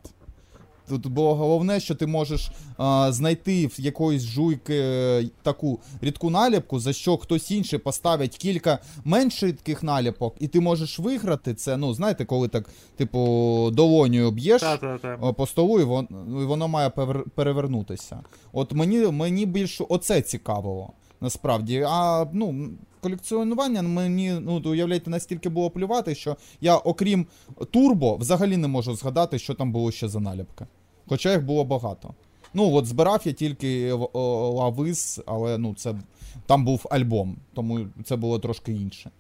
[0.92, 6.80] Тут було головне, що ти можеш а, знайти в якоїсь жуйки е, таку рідку наліпку,
[6.80, 11.78] за що хтось інший поставить кілька менш рідких наліпок, і ти можеш виграти це.
[11.78, 14.64] Ну, знаєте, коли так, типу, долонію б'єш
[15.38, 16.08] по столу, і воно,
[16.42, 16.90] і воно має
[17.36, 18.20] перевернутися.
[18.54, 20.94] От мені мені більше оце цікавило.
[21.22, 22.70] Насправді, а ну
[23.02, 27.28] колекціонування мені ну уявляєте, настільки було плювати, що я, окрім
[27.72, 30.66] турбо, взагалі не можу згадати, що там було ще за наліпки.
[31.08, 32.14] Хоча їх було багато.
[32.54, 35.96] Ну, от збирав я тільки Лавис, але ну, це
[36.46, 39.12] там був альбом, тому це було трошки інше.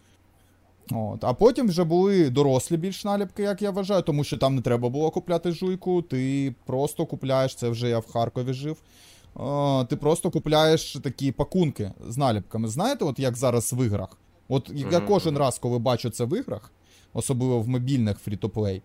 [0.92, 1.24] От.
[1.24, 4.90] А потім вже були дорослі більш наліпки, як я вважаю, тому що там не треба
[4.90, 8.78] було купляти жуйку, ти просто купляєш, це вже я в Харкові жив.
[9.90, 12.68] Ти просто купляєш такі пакунки з наліпками.
[12.68, 14.18] Знаєте, от як зараз в іграх?
[14.50, 16.72] От я кожен раз, коли бачу це в іграх,
[17.14, 18.82] особливо в мобільних фрі-то-плей,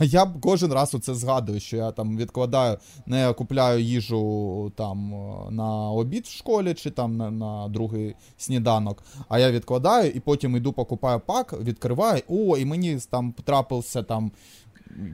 [0.00, 5.10] я кожен раз оце згадую, що я там відкладаю, не купляю їжу там
[5.50, 9.02] на обід в школі чи там на, на другий сніданок.
[9.28, 12.22] А я відкладаю і потім йду покупаю пак, відкриваю.
[12.28, 14.32] О, і мені там потрапився там.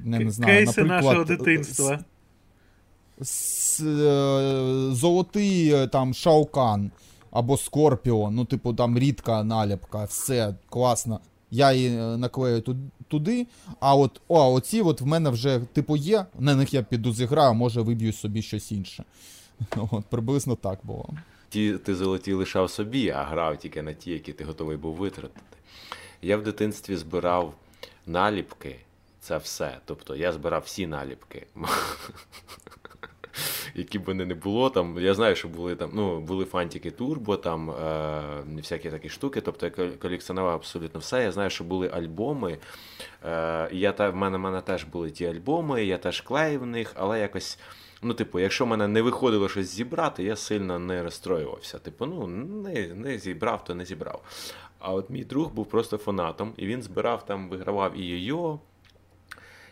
[0.04, 1.98] Не, не знаю, Кейси наприклад, нашого дитинства.
[3.20, 3.24] Е,
[4.92, 6.90] золотий е, там Шаукан
[7.30, 12.62] або Скорпіон, ну, типу, там рідка наліпка, все класно я її е, наклею
[13.08, 13.46] туди.
[13.80, 16.26] А от о, оці от в мене вже типу є.
[16.38, 19.04] На них я піду зіграю, може виб'ю собі щось інше.
[19.90, 21.08] От, Приблизно так було.
[21.48, 25.56] Ті ти золоті лишав собі, а грав тільки на ті, які ти готовий був витратити.
[26.22, 27.54] Я в дитинстві збирав
[28.06, 28.76] наліпки.
[29.20, 29.78] Це все.
[29.84, 31.46] Тобто я збирав всі наліпки.
[33.74, 34.70] які б вони не було.
[34.70, 38.22] Там, Я знаю, що були там, ну, були фантики Турбо, там е,
[38.56, 39.40] всякі такі штуки.
[39.40, 41.22] Тобто я колекціонував абсолютно все.
[41.22, 42.58] Я знаю, що були альбоми.
[43.24, 46.66] Е, я, та, В мене в мене теж були ті альбоми, я теж клеїв в
[46.66, 47.58] них, але якось.
[48.02, 51.78] Ну, типу, якщо в мене не виходило щось зібрати, я сильно не розстроювався.
[51.78, 54.22] Типу, ну, не не зібрав, то не зібрав.
[54.78, 58.58] А от мій друг був просто фанатом, і він збирав там, вигравав і йо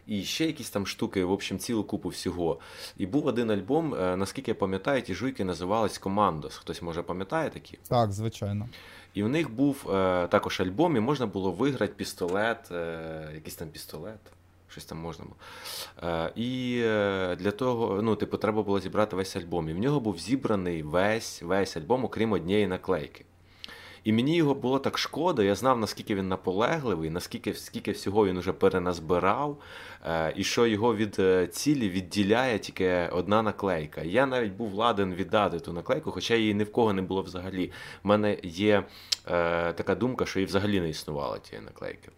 [0.08, 2.58] і ще якісь там штуки, в общем, цілу купу всього.
[2.96, 6.56] І був один альбом, е, наскільки я пам'ятаю, ті жуйки називались Командос.
[6.56, 7.78] Хтось може пам'ятає такі?
[7.88, 8.68] Так, звичайно.
[9.14, 13.68] І в них був е, також альбом, і можна було виграти пістолет, е, якийсь там
[13.68, 14.20] пістолет.
[14.68, 15.36] Щось там можна було.
[16.12, 16.80] Е, і
[17.38, 19.68] для того, ну, типу, треба було зібрати весь альбом.
[19.68, 23.24] І в нього був зібраний весь весь альбом, окрім однієї наклейки.
[24.08, 28.36] І мені його було так шкода, я знав, наскільки він наполегливий, наскільки скільки всього він
[28.36, 29.58] уже переназбирав,
[30.04, 34.02] е, і що його від е, цілі відділяє тільки одна наклейка.
[34.02, 37.72] Я навіть був ладен віддати ту наклейку, хоча її ні в кого не було взагалі.
[38.04, 38.84] У мене є
[39.26, 42.10] е, така думка, що її взагалі не існувало тієї наклейки.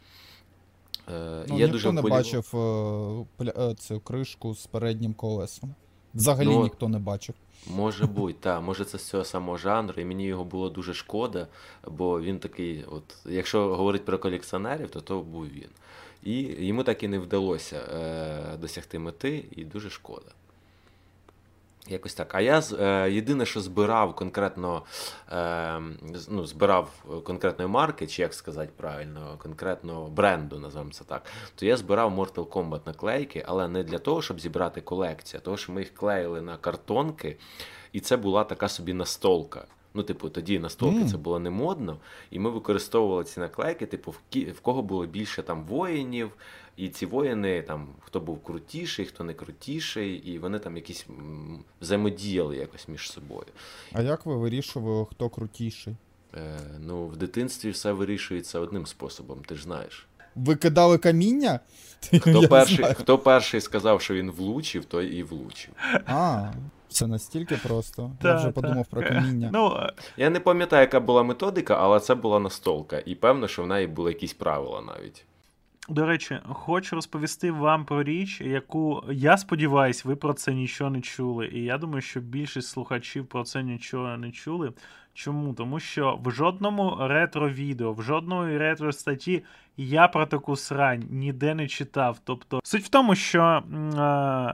[1.08, 2.52] Е, ну, я Ніхто дуже не бачив
[3.40, 5.74] е, цю кришку з переднім колесом.
[6.14, 7.34] Взагалі ну, ніхто не бачив.
[7.66, 8.62] Може бути, так.
[8.62, 11.46] Може це з цього самого жанру, і мені його було дуже шкода,
[11.88, 15.68] бо він такий, от, якщо говорити про колекціонерів, то то був він.
[16.22, 20.30] І йому так і не вдалося е, досягти мети, і дуже шкода.
[21.90, 22.34] Якось так.
[22.34, 24.82] А я е, єдине, що збирав конкретно
[25.32, 25.80] е,
[26.28, 31.22] ну, збирав конкретної марки, чи як сказати правильно, конкретно бренду, називаємо це так,
[31.54, 35.56] то я збирав Mortal Kombat наклейки, але не для того, щоб зібрати колекцію, а того,
[35.56, 37.36] що ми їх клеїли на картонки,
[37.92, 39.64] і це була така собі настолка.
[39.94, 41.10] Ну, типу, тоді настолки mm.
[41.10, 41.96] це було не модно,
[42.30, 46.30] і ми використовували ці наклейки, типу, в кого було більше там воїнів,
[46.80, 51.06] і ці воїни, там, хто був крутіший, хто не крутіший, і вони там якісь
[51.80, 53.46] взаємодіяли якось між собою.
[53.92, 55.96] А як ви вирішували, хто крутіший?
[56.34, 60.06] Е, Ну, в дитинстві все вирішується одним способом, ти ж знаєш.
[60.34, 61.60] Ви кидали каміння?
[62.20, 65.74] Хто перший хто перший сказав, що він влучив, той і влучив.
[66.06, 66.52] А,
[66.88, 68.10] це настільки просто.
[68.22, 69.50] Я вже подумав про каміння.
[69.52, 69.80] Ну,
[70.16, 73.02] Я не пам'ятаю, яка була методика, але це була настолка.
[73.06, 75.24] І певно, що в неї були якісь правила навіть.
[75.90, 81.00] До речі, хочу розповісти вам про річ, яку я сподіваюся, ви про це нічого не
[81.00, 81.50] чули.
[81.52, 84.72] І я думаю, що більшість слухачів про це нічого не чули.
[85.14, 85.54] Чому?
[85.54, 89.42] Тому що в жодному ретро-відео, в жодної ретро-статті
[89.76, 92.18] я про таку срань ніде не читав.
[92.24, 93.62] Тобто, суть в тому, що е,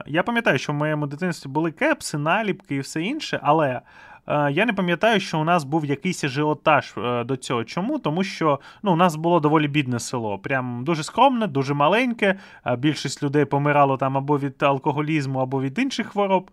[0.07, 3.81] я пам'ятаю, що в моєму дитинстві були кепси, наліпки і все інше, але
[4.27, 7.63] я не пам'ятаю, що у нас був якийсь ажіотаж е, до цього.
[7.63, 7.99] Чому?
[7.99, 10.37] Тому що ну, у нас було доволі бідне село.
[10.37, 12.39] Прям дуже скромне, дуже маленьке.
[12.65, 16.51] Е, більшість людей помирало там або від алкоголізму, або від інших хвороб.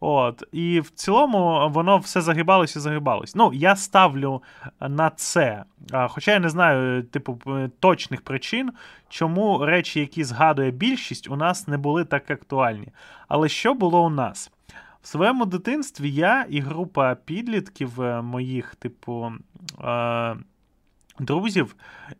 [0.00, 0.42] От.
[0.52, 3.34] І в цілому воно все загибалося і загибалось.
[3.34, 4.42] Ну, я ставлю
[4.80, 5.64] на це.
[6.08, 7.38] Хоча я не знаю, типу,
[7.80, 8.72] точних причин,
[9.08, 12.88] чому речі, які згадує більшість, у нас не були так актуальні.
[13.28, 14.50] Але що було у нас?
[15.06, 19.32] В своєму дитинстві я і група підлітків е, моїх, типу,
[19.84, 20.36] е,
[21.18, 21.76] друзів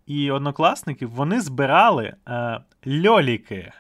[0.07, 3.73] і однокласників вони збирали е, льоліки.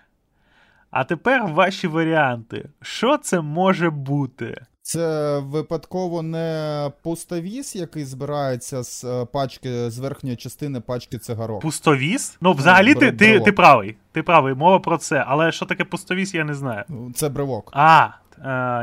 [0.91, 2.69] А тепер ваші варіанти.
[2.83, 4.65] Що це може бути?
[4.83, 11.63] Це випадково не пустовіс, який збирається з пачки з верхньої частини пачки цигарок.
[11.63, 12.37] Пустовіс?
[12.41, 13.97] Ну, взагалі, ти, ти, ти правий.
[14.13, 15.25] Ти правий, мова про це.
[15.27, 16.85] Але що таке пустовіс, я не знаю.
[16.89, 17.71] Ну, Це брелок.
[17.73, 18.09] А,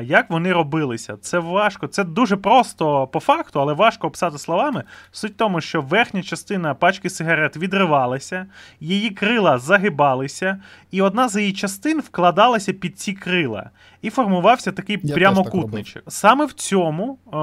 [0.04, 1.18] як вони робилися?
[1.22, 1.88] Це важко.
[1.88, 4.84] Це дуже просто по факту, але важко описати словами.
[5.12, 8.46] Суть в тому, що верхня частина пачки сигарет відривалася,
[8.80, 10.58] її крила загибалися,
[10.92, 13.70] і одна з її частин вкладалася під ці крила.
[14.02, 16.04] І формувався такий Я прямокутничок.
[16.08, 17.38] Саме в цьому е,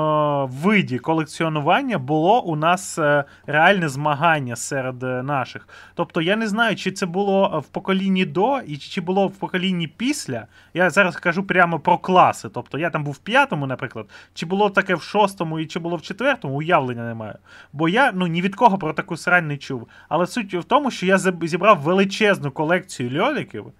[0.62, 5.68] виді колекціонування було у нас е, реальне змагання серед е, наших.
[5.94, 9.86] Тобто я не знаю, чи це було в поколінні до, і чи було в поколінні
[9.86, 10.46] після.
[10.74, 12.48] Я зараз кажу прямо про класи.
[12.48, 15.96] Тобто я там був в п'ятому, наприклад, чи було таке в шостому і чи було
[15.96, 17.34] в четвертому, уявлення не маю.
[17.72, 19.88] Бо я ну ні від кого про таку срань не чув.
[20.08, 23.72] Але суть в тому, що я зібрав величезну колекцію льоліків.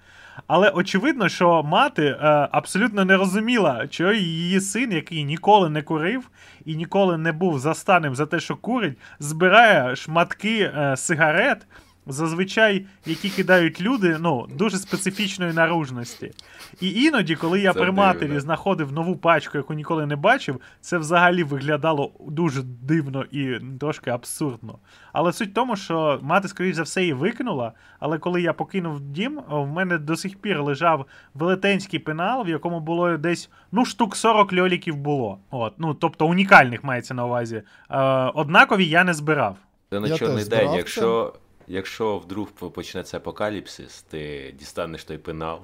[0.47, 6.31] Але очевидно, що мати е, абсолютно не розуміла, що її син, який ніколи не курив
[6.65, 11.67] і ніколи не був застаним за те, що курить, збирає шматки е, сигарет,
[12.07, 16.33] зазвичай які кидають люди, ну, дуже специфічної наружності.
[16.81, 18.41] І іноді, коли я Це при матері дивно.
[18.41, 24.79] знаходив нову пачку, яку ніколи не бачив, це взагалі виглядало дуже дивно і трошки абсурдно.
[25.13, 27.73] Але суть в тому, що мати, скоріш за все, її викинула.
[28.01, 32.81] Але коли я покинув дім, в мене до сих пір лежав велетенський пенал, в якому
[32.81, 35.39] було десь ну штук 40 льоліків було.
[35.51, 37.63] От, ну тобто унікальних мається на увазі.
[37.91, 37.99] Е,
[38.35, 39.57] однакові я не збирав.
[39.91, 40.73] Це на Я чорний день.
[40.73, 41.33] Якщо,
[41.71, 45.59] якщо вдруг почнеться апокаліпсис, ти дістанеш той пенал.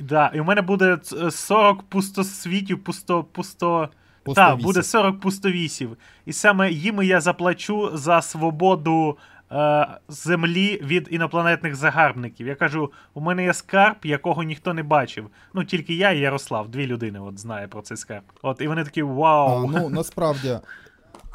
[0.00, 3.88] Да, і в мене буде ц- 40 пустосвітів, пусто, пусто.
[4.34, 5.96] Так, буде 40 пустовісів.
[6.26, 9.18] І саме їм я заплачу за свободу
[9.52, 12.46] е, землі від інопланетних загарбників.
[12.46, 15.30] Я кажу, у мене є скарб, якого ніхто не бачив.
[15.54, 18.24] Ну, тільки я і Ярослав, дві людини от знає про цей скарб.
[18.42, 19.70] От, і вони такі А, вау.
[19.70, 20.58] ну, насправді,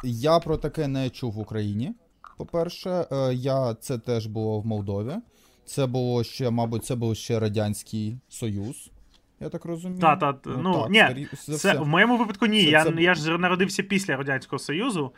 [0.04, 1.94] я про таке не чув в Україні.
[2.36, 5.12] По-перше, Е, я це теж було в Молдові.
[5.64, 8.90] Це було ще, мабуть, це був ще Радянський Союз.
[9.40, 10.00] Я так розумію.
[10.00, 11.78] Та, та, та, ну, так, ні, Це, все.
[11.78, 12.64] в моєму випадку ні.
[12.64, 15.10] Це- я, це- я ж народився після Радянського Союзу.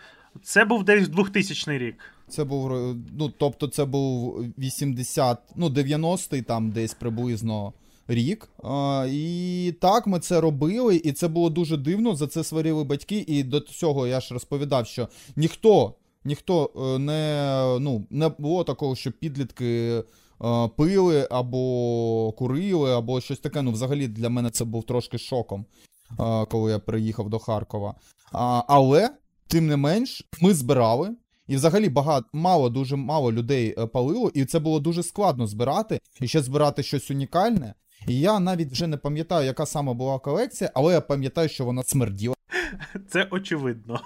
[0.42, 1.96] Це був десь 2000 рік.
[2.28, 7.72] Це був, е, ну, тобто це був 80, ну, 90-й там десь приблизно
[8.08, 8.48] рік.
[8.64, 13.24] А, і так, ми це робили, і це було дуже дивно, за це сварили батьки,
[13.28, 15.94] і до цього я ж розповідав, що ніхто,
[16.26, 20.02] ніхто е, не, ну, не було такого, що підлітки
[20.44, 23.62] е, пили або курили, або щось таке.
[23.62, 25.66] Ну, взагалі для мене це був трошки шоком,
[26.20, 27.94] е, коли я приїхав до Харкова.
[28.68, 29.10] Але,
[29.46, 31.16] тим не менш, ми збирали.
[31.48, 36.28] І взагалі багато мало, дуже мало людей палило, і це було дуже складно збирати і
[36.28, 37.74] ще збирати щось унікальне.
[38.08, 41.82] І я навіть вже не пам'ятаю, яка саме була колекція, але я пам'ятаю, що вона
[41.82, 42.34] смерділа.
[43.08, 44.00] Це очевидно.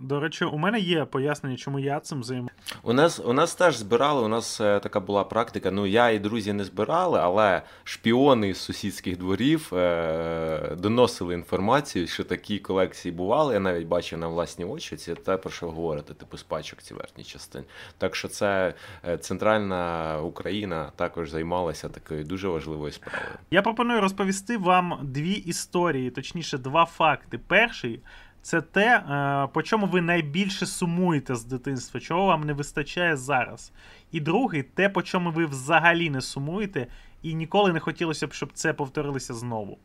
[0.00, 2.54] До речі, у мене є пояснення, чому я цим займаюся.
[2.82, 5.70] У нас, у нас теж збирали, у нас е, така була практика.
[5.70, 12.24] Ну, я і друзі не збирали, але шпіони з сусідських дворів е, доносили інформацію, що
[12.24, 13.54] такі колекції бували.
[13.54, 14.96] Я навіть бачив на власні очі.
[14.96, 17.64] Це те, про що ви говорите, типу з пачок ці верхні частини.
[17.98, 18.74] Так що це
[19.08, 23.30] е, центральна Україна також займалася такою дуже важливою справою.
[23.50, 27.38] Я пропоную розповісти вам дві історії, точніше, два факти.
[27.38, 28.00] Перший
[28.48, 33.72] це те, е, по чому ви найбільше сумуєте з дитинства, чого вам не вистачає зараз.
[34.12, 36.86] І другий те, по чому ви взагалі не сумуєте,
[37.22, 39.78] і ніколи не хотілося б, щоб це повторилося знову.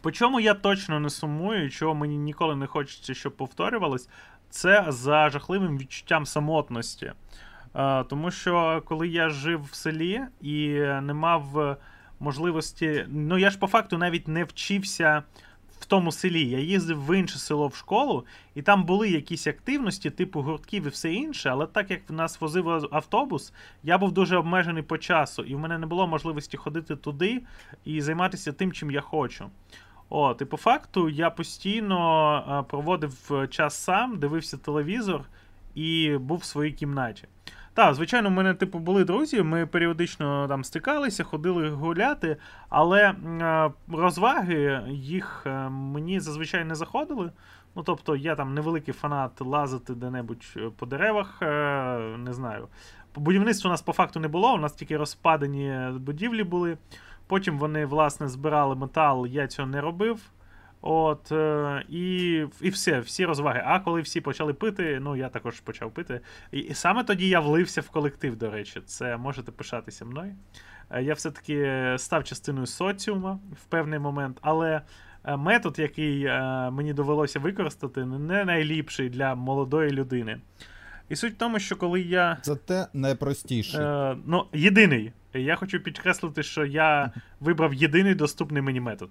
[0.00, 4.08] По чому я точно не сумую, чого мені ніколи не хочеться, щоб повторювалось,
[4.50, 7.12] це за жахливим відчуттям самотності.
[7.74, 10.68] Е, Тому що коли я жив в селі і
[11.02, 11.76] не мав е,
[12.20, 13.06] можливості.
[13.08, 15.22] Ну, я ж по факту навіть не вчився
[15.80, 16.48] в тому селі.
[16.48, 20.88] Я їздив в інше село в школу, і там були якісь активності, типу гуртків і
[20.88, 23.52] все інше, але так як в нас возив автобус,
[23.82, 27.42] я був дуже обмежений по часу, і в мене не було можливості ходити туди
[27.84, 29.50] і займатися тим, чим я хочу.
[30.08, 35.24] От, і по факту я постійно е, проводив е, час сам, дивився телевізор
[35.74, 37.24] і був в своїй кімнаті.
[37.76, 42.36] Так, звичайно, в мене, типу, були друзі, ми періодично там стикалися, ходили гуляти,
[42.68, 47.32] але е, розваги їх е, мені зазвичай не заходили.
[47.74, 51.38] Ну, тобто, я там невеликий фанат лазити де-небудь е, по деревах,
[52.18, 52.68] не знаю.
[53.14, 56.78] Будівництва у нас по факту не було, у нас тільки розпадані будівлі були.
[57.26, 60.20] Потім вони, власне, збирали метал, я цього не робив.
[60.88, 63.62] От, е, і, і все, всі розваги.
[63.66, 66.20] А коли всі почали пити, ну я також почав пити.
[66.52, 68.80] І, і саме тоді я влився в колектив, до речі.
[68.86, 70.34] Це можете пишатися мною.
[70.90, 74.80] Е, Я все-таки став частиною соціума в певний момент, але
[75.24, 76.24] е, метод, який
[76.72, 80.40] мені довелося використати, не найліпший для молодої людини.
[81.08, 82.36] І суть в тому, що коли я.
[82.42, 83.80] Зате найпростіший.
[83.80, 85.12] Е, ну, єдиний.
[85.34, 89.10] Я хочу підкреслити, що я вибрав єдиний доступний мені метод.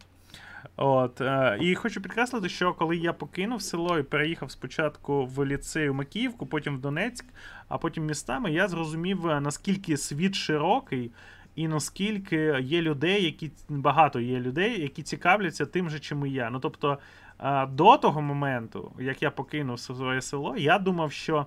[0.78, 5.94] От, е, І хочу підкреслити, що коли я покинув село і переїхав спочатку в ліцею
[5.94, 7.26] Макіївку, потім в Донецьк,
[7.68, 11.12] а потім містами, я зрозумів, е, наскільки світ широкий,
[11.56, 16.50] і наскільки є людей, які багато є людей, які цікавляться тим же, чим і я.
[16.50, 16.98] Ну тобто,
[17.40, 21.46] е, до того моменту, як я покинув своє село, я думав, що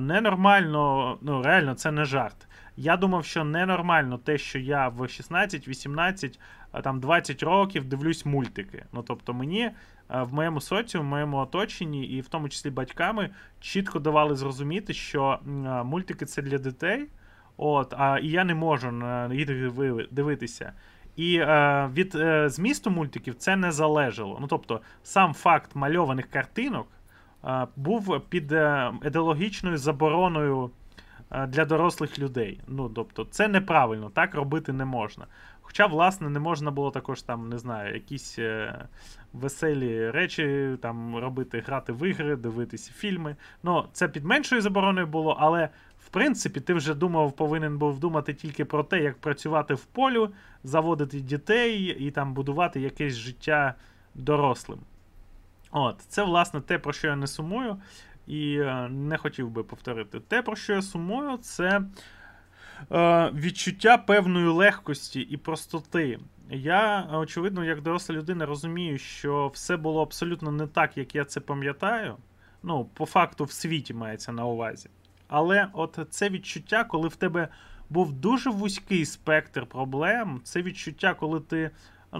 [0.00, 2.45] ненормально, ну реально, це не жарт.
[2.76, 6.40] Я думав, що ненормально те, що я в 16, 18,
[6.82, 8.84] там 20 років дивлюсь мультики.
[8.92, 9.70] Ну тобто, мені
[10.08, 15.38] в моєму соціумі, в моєму оточенні, і в тому числі батьками, чітко давали зрозуміти, що
[15.84, 17.08] мультики це для дітей.
[17.56, 18.92] От, а і я не можу
[19.32, 19.48] їх
[20.10, 20.72] дивитися.
[21.16, 24.38] І е, від е, змісту мультиків це не залежало.
[24.40, 26.88] Ну тобто, сам факт мальованих картинок
[27.44, 30.68] е, був під е, ідеологічною забороною е,
[31.30, 32.60] для дорослих людей.
[32.66, 35.26] Ну тобто, це неправильно, так робити не можна.
[35.60, 38.84] Хоча, власне, не можна було також там, не знаю, якісь е,
[39.32, 43.36] веселі речі там робити, грати в ігри, дивитися фільми.
[43.62, 45.68] Ну, це під меншою забороною було, але
[46.06, 50.30] в принципі, ти вже думав, повинен був думати тільки про те, як працювати в полю,
[50.64, 53.74] заводити дітей і там будувати якесь життя
[54.14, 54.78] дорослим.
[55.70, 57.76] От, Це, власне, те, про що я не сумую,
[58.26, 60.20] і е, не хотів би повторити.
[60.20, 61.82] Те, про що я сумую, це
[62.92, 66.18] е, відчуття певної легкості і простоти.
[66.50, 71.40] Я, очевидно, як доросла людина, розумію, що все було абсолютно не так, як я це
[71.40, 72.16] пам'ятаю.
[72.62, 74.88] Ну, по факту, в світі мається на увазі.
[75.28, 77.48] Але от це відчуття, коли в тебе
[77.90, 81.70] був дуже вузький спектр проблем, це відчуття, коли ти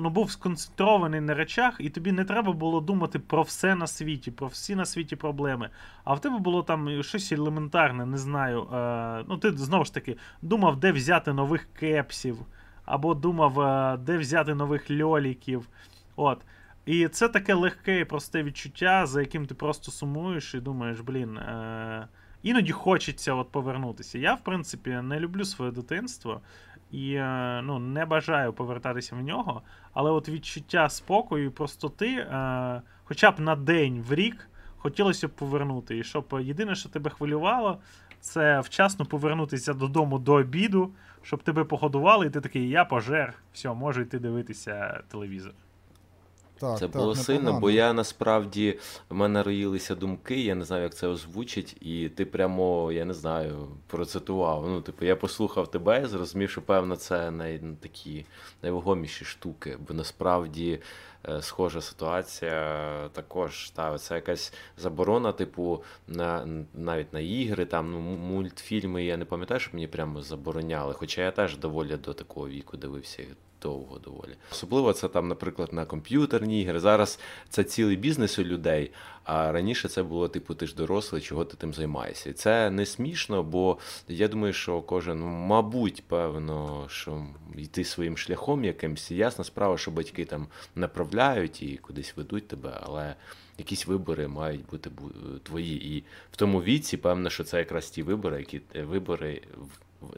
[0.01, 4.31] ну, був сконцентрований на речах, і тобі не треба було думати про все на світі,
[4.31, 5.71] про всі на світі проблеми.
[6.05, 8.63] А в тебе було там щось елементарне, не знаю.
[8.63, 12.37] Е, ну, ти знову ж таки думав, де взяти нових кепсів,
[12.85, 15.69] або думав, е, де взяти нових льоліків.
[16.17, 16.39] От.
[16.87, 21.37] І це таке легке і просте відчуття, за яким ти просто сумуєш і думаєш, блін.
[21.37, 22.09] Е,
[22.43, 24.19] іноді хочеться от повернутися.
[24.19, 26.41] Я, в принципі, не люблю своє дитинство
[26.91, 29.63] і е, ну, не бажаю повертатися в нього.
[29.93, 35.31] Але от відчуття спокою і простоти, е, хоча б на день в рік, хотілося б
[35.31, 35.99] повернути.
[35.99, 37.79] І щоб єдине, що тебе хвилювало,
[38.21, 43.73] це вчасно повернутися додому до обіду, щоб тебе погодували, і ти такий, я пожер, все,
[43.75, 45.53] можу йти дивитися телевізор.
[46.59, 48.79] Так, Це так, було сильно, бо я насправді
[49.09, 53.15] в мене роїлися думки, я не знаю, як це озвучить, і ти прямо, я не
[53.15, 54.69] знаю, процитував.
[54.69, 58.25] Ну, типу, я послухав тебе і зрозумів, що певно це най, такі
[58.63, 60.81] найвагоміші штуки, бо насправді
[61.29, 68.01] е, схожа ситуація також та, це якась заборона, типу, на навіть на ігри, там ну,
[68.01, 69.05] мультфільми.
[69.05, 70.95] Я не пам'ятаю, що мені прямо забороняли.
[70.95, 73.23] Хоча я теж доволі до такого віку дивився
[73.67, 74.37] довго доволі.
[74.53, 76.81] Особливо це там, наприклад, на комп'ютерні ігри.
[76.81, 78.91] Зараз це цілий бізнес у людей.
[79.25, 82.31] А раніше це було типу, ти ж дорослий, чого ти тим займаєшся.
[82.31, 87.27] І це не смішно, бо я думаю, що кожен, мабуть, певно, що
[87.59, 89.11] йти своїм шляхом якимсь.
[89.11, 93.15] Ясна справа, що батьки там направляють і кудись ведуть тебе, але.
[93.59, 94.91] Якісь вибори мають бути
[95.43, 95.97] твої.
[95.97, 99.43] І в тому віці, певно, що це якраз ті вибори, які вибори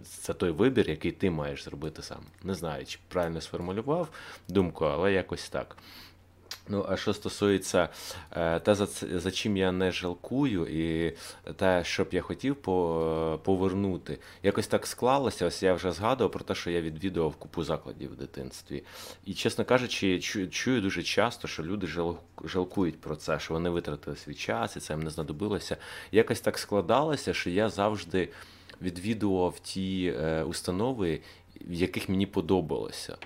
[0.03, 2.21] це той вибір, який ти маєш зробити сам.
[2.43, 4.09] Не знаю, чи правильно сформулював
[4.49, 5.77] думку, але якось так.
[6.71, 7.89] Ну, а що стосується
[8.65, 8.87] те, за
[9.19, 11.17] за чим я не жалкую, і
[11.57, 12.57] те, що б я хотів
[13.43, 15.47] повернути, якось так склалося.
[15.47, 18.85] Ось я вже згадував про те, що я відвідував купу закладів в дитинстві.
[19.25, 20.21] І, чесно кажучи,
[20.51, 21.89] чую дуже часто, що люди
[22.45, 25.77] жалкують про це, що вони витратили свій час, і це їм не знадобилося.
[26.13, 28.29] Якось так складалося, що я завжди
[28.83, 31.21] відвідував ті е, установи,
[31.61, 33.17] в яких мені подобалося.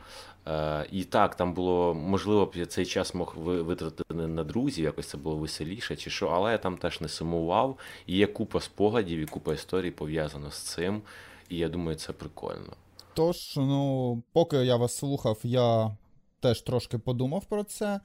[0.49, 5.09] Е, і так, там було можливо б я цей час мог витратити на друзів, якось
[5.09, 7.79] це було веселіше, чи що, але я там теж не сумував.
[8.07, 11.03] І є купа спогадів і купа історій пов'язано з цим.
[11.49, 12.73] І я думаю, це прикольно.
[13.15, 15.97] Тож, ну, поки я вас слухав, я
[16.41, 18.01] теж трошки подумав про це.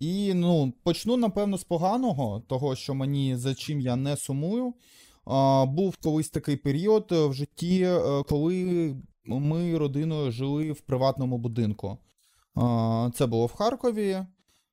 [0.00, 4.74] І ну, почну, напевно, з поганого, того, що мені за чим я не сумую.
[5.66, 8.94] Був колись такий період е, в житті, е, коли
[9.26, 11.98] ми родиною жили в приватному будинку.
[13.14, 14.18] Це було в Харкові,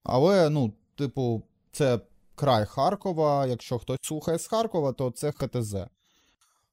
[0.03, 1.99] але, ну, типу, це
[2.35, 3.45] край Харкова.
[3.45, 5.75] Якщо хтось слухає з Харкова, то це ХТЗ.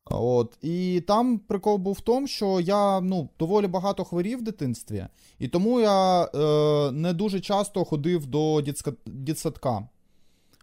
[0.04, 0.58] От.
[0.62, 5.06] І там прикол був в тому, що я ну, доволі багато хворів в дитинстві,
[5.38, 9.88] і тому я е, не дуже часто ходив до дітска, дитсадка.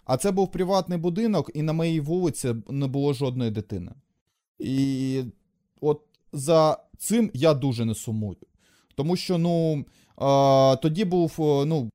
[0.08, 3.92] А це був приватний будинок, і на моїй вулиці не було жодної дитини.
[4.60, 5.24] І
[5.82, 6.02] от
[6.34, 8.38] за цим я дуже не сумую.
[8.96, 9.86] Тому що, ну,
[10.22, 11.92] е, тоді був, е, ну,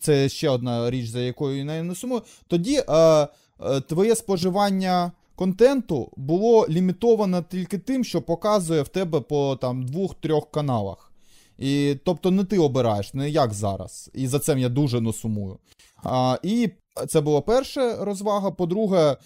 [0.00, 2.22] це ще одна річ, за якою я не сумую.
[2.46, 3.28] Тоді е, е,
[3.80, 11.12] твоє споживання контенту було лімітовано тільки тим, що показує в тебе по там двох-трьох каналах.
[11.58, 14.10] І, Тобто не ти обираєш, не як зараз.
[14.14, 15.58] І за це я дуже не сумую.
[16.02, 16.70] А, І
[17.08, 18.50] це була перша розвага.
[18.50, 19.16] По-друге,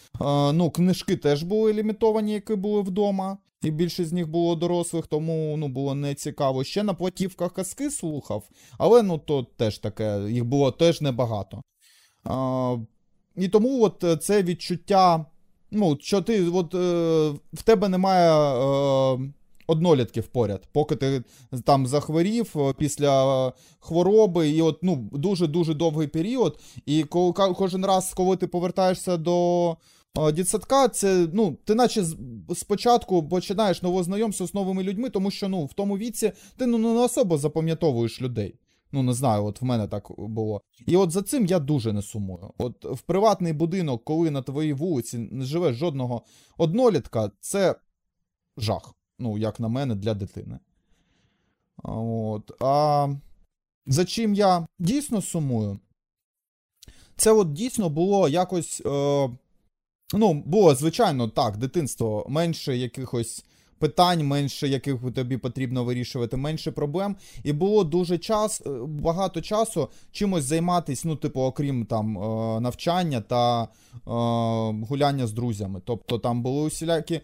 [0.53, 3.39] ну, книжки теж були лімітовані, які були вдома.
[3.63, 6.65] І більшість з них було дорослих, тому ну, було не цікаво.
[6.65, 8.49] Ще на платівках казки слухав,
[8.79, 11.63] але ну, то теж таке, їх було теж небагато.
[12.25, 12.77] А,
[13.37, 15.27] І тому от це відчуття.
[15.71, 16.79] Ну, що ти от, е,
[17.53, 19.19] в тебе немає е,
[19.67, 21.23] однолітків поряд, поки ти
[21.65, 26.61] там захворів е, після хвороби, і от ну, дуже-дуже довгий період.
[26.87, 29.71] І коли, кожен раз, коли ти повертаєшся до
[30.19, 32.05] е, дітсадка, це ну, ти наче
[32.55, 36.79] спочатку починаєш нове знайомство з новими людьми, тому що ну, в тому віці ти ну,
[36.79, 38.55] не особо запам'ятовуєш людей.
[38.93, 40.61] Ну, не знаю, от в мене так було.
[40.87, 42.51] І от за цим я дуже не сумую.
[42.59, 46.23] От в приватний будинок, коли на твоїй вулиці не живе жодного
[46.59, 47.75] однолітка, це
[48.57, 48.96] жах.
[49.19, 50.59] Ну, як на мене, для дитини.
[51.83, 52.53] От.
[52.63, 53.09] А
[53.87, 55.79] за чим я дійсно сумую?
[57.17, 58.83] Це от дійсно було якось.
[58.87, 59.31] Е,
[60.13, 63.45] Ну, було, звичайно, так, дитинство менше якихось
[63.79, 67.17] питань, менше яких тобі потрібно вирішувати, менше проблем.
[67.45, 73.21] І було дуже час, е, багато часу чимось займатися, ну, типу, окрім там е, навчання
[73.21, 73.69] та е,
[74.89, 75.81] гуляння з друзями.
[75.85, 77.21] Тобто там були усілякі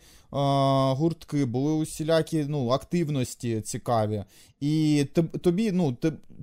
[0.95, 4.25] гуртки, були усілякі ну, активності цікаві.
[4.61, 5.07] І
[5.43, 5.97] тобі ну,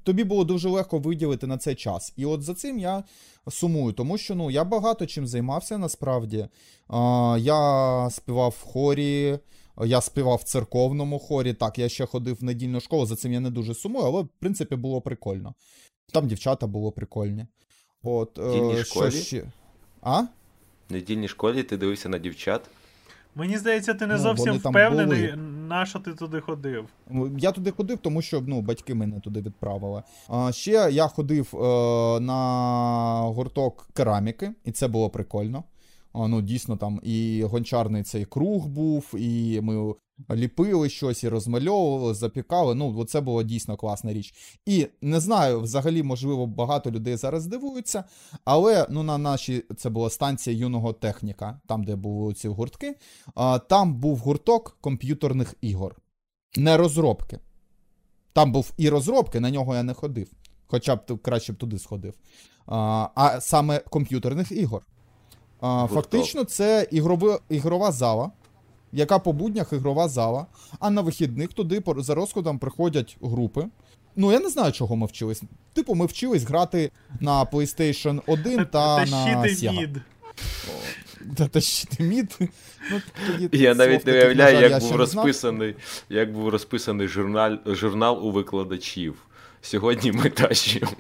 [0.04, 2.14] тобі було дуже легко виділити на це час.
[2.18, 3.04] І от за цим я
[3.50, 6.48] сумую, тому що ну, я багато чим займався насправді.
[7.38, 9.40] Я співав в хорі.
[9.86, 11.54] Я співав в церковному хорі.
[11.54, 14.30] Так, я ще ходив в недільну школу, за цим я не дуже сумую, але в
[14.40, 15.54] принципі було прикольно.
[16.14, 17.46] Там дівчата було прикольні.
[18.04, 19.12] От, е, школі?
[19.12, 19.44] ще?
[20.02, 20.22] А?
[20.22, 20.28] В
[20.90, 22.62] недільній школі ти дивився на дівчат?
[23.36, 25.34] Мені здається, ти не ну, зовсім впевнений,
[25.68, 26.86] на що ти туди ходив.
[27.10, 30.04] Ну, я туди ходив, тому що ну, батьки мене туди відправили.
[30.28, 31.60] А, Ще я ходив е,
[32.20, 35.64] на гурток кераміки, і це було прикольно.
[36.16, 39.94] Ну, дійсно, там і гончарний цей круг був, і ми
[40.32, 42.76] ліпили щось, і розмальовували, запікали.
[42.76, 44.34] Ну, це була дійсно класна річ.
[44.66, 48.04] І не знаю, взагалі, можливо, багато людей зараз дивуються,
[48.46, 52.96] але ну, на нашій це була станція юного техніка, там, де були ці гуртки.
[53.70, 55.96] Там був гурток комп'ютерних ігор,
[56.58, 57.40] не розробки.
[58.34, 60.28] Там був і розробки, на нього я не ходив.
[60.68, 62.14] Хоча б краще б туди сходив.
[62.66, 64.86] А саме комп'ютерних ігор.
[65.62, 68.32] А, Фактично, це ігрови, ігрова зала,
[68.92, 70.46] яка по буднях ігрова зала,
[70.80, 73.68] а на вихідних туди за розкладом приходять групи.
[74.16, 75.44] Ну, я не знаю, чого ми вчились.
[75.74, 79.72] Типу, ми вчились грати на PlayStation 1 та на Sega.
[79.72, 80.02] мід.
[81.36, 82.38] Та тащити мід.
[82.92, 85.76] Ну, тоді Я навіть не уявляю, як був розписаний,
[86.10, 89.16] як був розписаний журнал, журнал у викладачів.
[89.62, 90.92] Сьогодні ми тащимо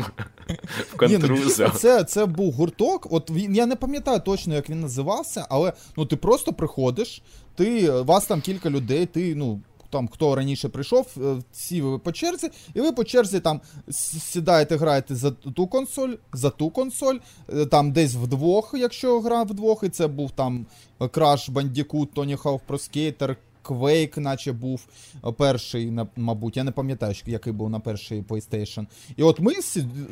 [0.93, 1.72] в контруза.
[1.74, 3.07] Ну, це це був гурток.
[3.12, 7.22] От він я не пам'ятаю точно, як він називався, але ну ти просто приходиш,
[7.55, 9.62] ти вас там кілька людей, ти ну.
[9.91, 14.78] Там, хто раніше прийшов, е, всі ви по черзі, і ви по черзі там сідаєте,
[14.78, 17.16] граєте за ту консоль, за ту консоль,
[17.53, 20.66] е, там десь вдвох, якщо гра вдвох, і це був там
[20.99, 23.36] Crash Bandicoot, Tony Hawk Pro Skater,
[23.70, 24.88] Quake, наче був
[25.38, 28.86] перший, мабуть, я не пам'ятаю, який був на перший PlayStation.
[29.17, 29.53] І от ми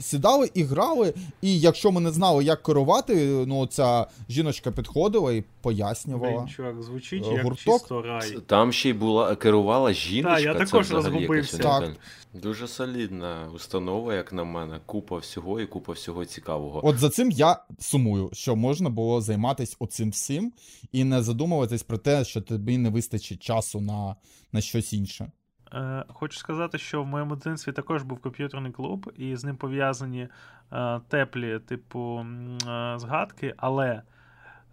[0.02, 5.44] сідали і грали, і якщо ми не знали, як керувати, ну ця жіночка підходила і
[5.62, 6.34] пояснювала.
[6.34, 7.80] Блин, чувак, звучить е, як гурток.
[7.80, 8.38] чисто рай.
[8.46, 10.36] Там ще й була керувала жіночка.
[10.36, 11.58] Так, я також розгубився.
[11.58, 11.92] Так.
[12.34, 14.80] Дуже солідна установа, як на мене.
[14.86, 16.88] Купа всього і купа всього цікавого.
[16.88, 20.54] От за цим я сумую, що можна було займатися оцим всім
[20.92, 24.16] і не задумуватись про те, що тобі не вистачить часу на,
[24.52, 25.32] на щось інше.
[25.74, 30.28] Е, Хочу сказати, що в моєму дитинстві також був комп'ютерний клуб, і з ним пов'язані
[30.72, 34.02] е, теплі, типу, е, згадки, але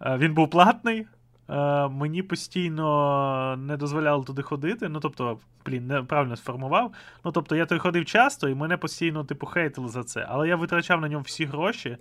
[0.01, 1.05] е, він був платний.
[1.49, 4.89] Е, мені постійно не дозволяли туди ходити.
[4.89, 6.91] Ну, тобто, блін, неправильно сформував.
[7.25, 10.25] Ну, тобто, я туди ходив часто, і мене постійно, типу, хейтили за це.
[10.29, 11.97] Але я витрачав на ньому всі гроші.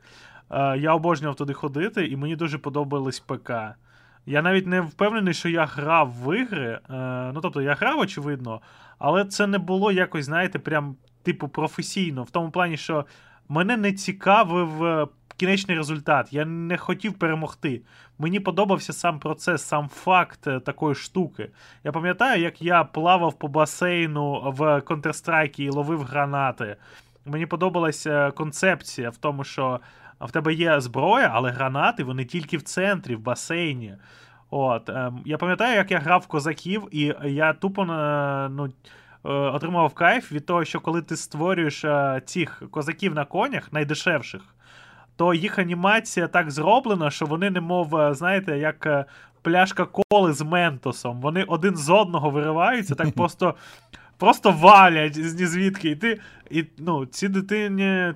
[0.51, 3.51] Е, я обожнював туди ходити, і мені дуже подобались ПК.
[4.27, 6.81] Я навіть не впевнений, що я грав в ігри.
[6.91, 8.61] Е, ну, тобто, я грав, очевидно,
[8.99, 12.23] але це не було якось, знаєте, прям, типу, професійно.
[12.23, 13.07] В тому плані, що
[13.49, 16.33] мене не цікавив кінечний результат.
[16.33, 17.83] Я не хотів перемогти.
[18.19, 21.51] Мені подобався сам процес, сам факт е, такої штуки.
[21.85, 26.77] Я пам'ятаю, як я плавав по басейну в Counter-Strike і ловив гранати.
[27.25, 29.81] Мені подобалася концепція в тому, що
[30.21, 33.95] в тебе є зброя, але гранати вони тільки в центрі, в басейні.
[34.51, 38.73] От, ем, Я пам'ятаю, як я грав в козаків, і я тупо е, ну, е,
[39.29, 44.43] отримав кайф від того, що коли ти створюєш е, цих козаків на конях, найдешевших,
[45.17, 49.07] то їх анімація так зроблена, що вони, немов, знаєте, як
[49.43, 51.21] пляшка коли з ментосом.
[51.21, 53.55] Вони один з одного вириваються, так просто
[54.19, 55.91] просто валять з звідки.
[55.91, 58.13] І ти, і, ну, ці дитині,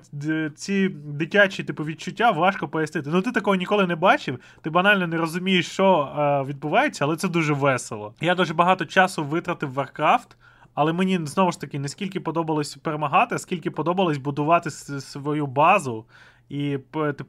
[0.55, 3.09] ці дитячі типу, відчуття важко пояснити.
[3.09, 7.27] Ну, ти такого ніколи не бачив, ти банально не розумієш, що е, відбувається, але це
[7.27, 8.13] дуже весело.
[8.21, 10.27] Я дуже багато часу витратив в Warcraft.
[10.73, 16.05] Але мені знову ж таки не скільки подобалось перемагати, а скільки подобалось будувати свою базу
[16.49, 16.77] і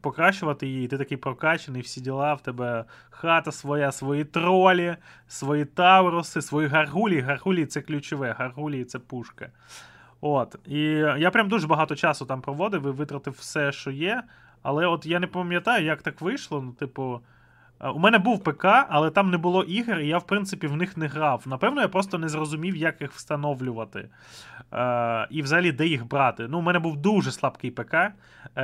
[0.00, 0.88] покращувати її.
[0.88, 4.96] Ти такий прокачаний, всі діла, в тебе хата своя, свої тролі,
[5.28, 7.20] свої тавруси, свої гаргулі.
[7.20, 9.50] Гаргулі це ключове, гаргулі це пушка.
[10.20, 10.56] От.
[10.66, 10.80] І
[11.18, 14.22] я прям дуже багато часу там проводив і витратив все, що є.
[14.62, 16.62] Але от я не пам'ятаю, як так вийшло.
[16.62, 17.20] Ну, типу.
[17.80, 20.76] Е, у мене був ПК, але там не було ігор, і я, в принципі, в
[20.76, 21.42] них не грав.
[21.46, 24.08] Напевно, я просто не зрозумів, як їх встановлювати.
[24.72, 26.48] Е, І взагалі, де їх брати.
[26.48, 27.94] Ну, у мене був дуже слабкий ПК.
[27.94, 28.12] Е,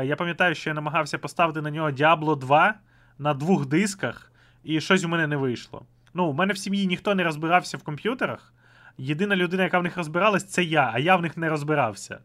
[0.07, 2.75] Я пам'ятаю, що я намагався поставити на нього Diablo 2
[3.19, 4.33] на двох дисках,
[4.64, 5.83] і щось у мене не вийшло.
[6.14, 8.53] Ну, у мене в сім'ї ніхто не розбирався в комп'ютерах.
[8.99, 12.19] Єдина людина, яка в них розбиралась, це я, а я в них не розбирався.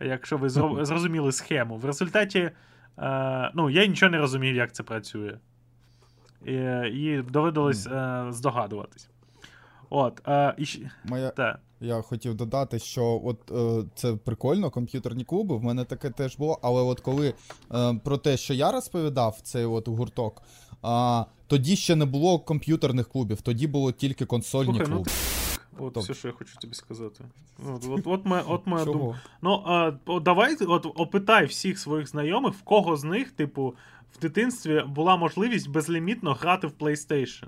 [0.00, 0.48] Якщо ви
[0.84, 1.76] зрозуміли схему.
[1.76, 2.50] В результаті,
[2.98, 5.38] е, ну, я нічого не розумів, як це працює
[6.46, 6.52] і
[7.02, 9.08] і доводилось е, здогадуватись.
[9.90, 10.66] От, е, і...
[11.04, 11.30] Моя...
[11.30, 11.58] Та.
[11.82, 15.56] Я хотів додати, що от е, це прикольно, комп'ютерні клуби.
[15.56, 16.58] В мене таке теж було.
[16.62, 17.34] Але от коли
[17.74, 20.42] е, про те, що я розповідав, цей от гурток,
[20.84, 25.10] е, тоді ще не було комп'ютерних клубів, тоді було тільки консольні Слухай, ну, клуби.
[25.78, 26.02] Ну, от Тоб...
[26.02, 27.24] все, що я хочу тобі сказати.
[27.74, 29.20] От от, от, моя, от моя думка.
[29.42, 33.74] Ну, а, давай от опитай всіх своїх знайомих, в кого з них, типу,
[34.16, 37.46] в дитинстві була можливість безлімітно грати в PlayStation.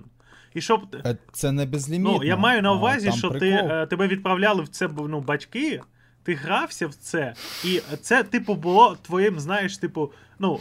[0.55, 0.97] І щоб...
[1.07, 2.19] Е, це не безлімітно.
[2.19, 5.81] Ну, Я маю на увазі, а, що ти, е, тебе відправляли в це ну, батьки,
[6.23, 7.35] ти грався в це,
[7.65, 10.61] і це, типу, було твоїм, знаєш, типу, ну.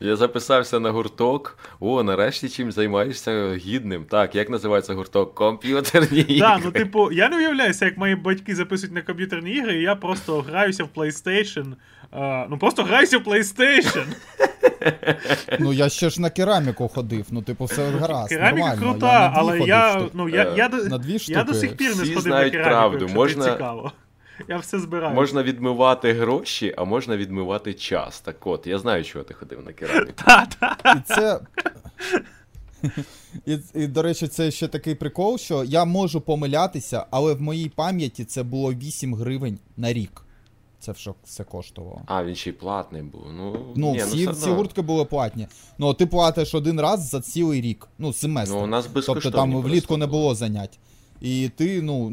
[0.00, 1.58] Я записався на гурток.
[1.80, 4.04] О, нарешті чим займаєшся гідним.
[4.04, 5.34] Так, як називається гурток?
[5.34, 6.40] Комп'ютерні ігри.
[6.40, 9.94] Так, ну типу, я не уявляюся, як мої батьки записують на комп'ютерні ігри, і я
[9.94, 11.74] просто граюся в PlayStation.
[12.50, 14.06] Ну просто граюся в PlayStation.
[15.58, 18.28] Ну, я ще ж на кераміку ходив, ну, типу, все гаразд.
[18.28, 18.92] Кераміка нормально.
[18.92, 22.12] крута, я але я ну, я, я, на дві я до сих пір не Всі
[22.12, 22.98] сходив на кераміку, правду.
[23.00, 23.44] якщо можна...
[23.52, 23.92] цікаво.
[24.48, 25.14] Я все збираю.
[25.14, 28.20] Можна відмивати гроші, а можна відмивати час.
[28.20, 30.12] Так от, я знаю, чого ти ходив на кераміку.
[30.96, 31.40] І це.
[33.46, 37.68] І, і, до речі, це ще такий прикол, що я можу помилятися, але в моїй
[37.68, 40.25] пам'яті це було 8 гривень на рік
[40.86, 42.02] це що все коштувало.
[42.06, 43.22] А, він ще й платний був.
[43.36, 45.48] Ну, ну ні, всі ну, всі гуртки були платні.
[45.78, 48.54] Ну, ти платиш один раз за цілий рік, ну, семестр.
[48.54, 50.78] Ну, у нас Тобто там влітку не було занять.
[51.20, 52.12] І ти, ну,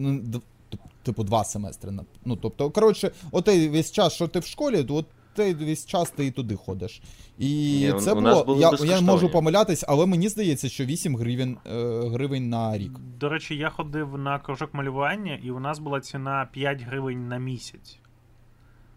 [1.04, 1.92] типу, два семестри.
[2.26, 5.06] Ну, тобто, коротше, отей весь час, що ти в школі, от
[5.36, 7.02] ти весь час ти і туди ходиш.
[7.38, 7.48] І
[7.94, 8.58] Ні, це було.
[8.60, 12.92] Я я можу помилятись, але мені здається, що 8 гривень е, гривень на рік.
[13.20, 17.38] До речі, я ходив на кружок малювання, і у нас була ціна 5 гривень на
[17.38, 18.00] місяць.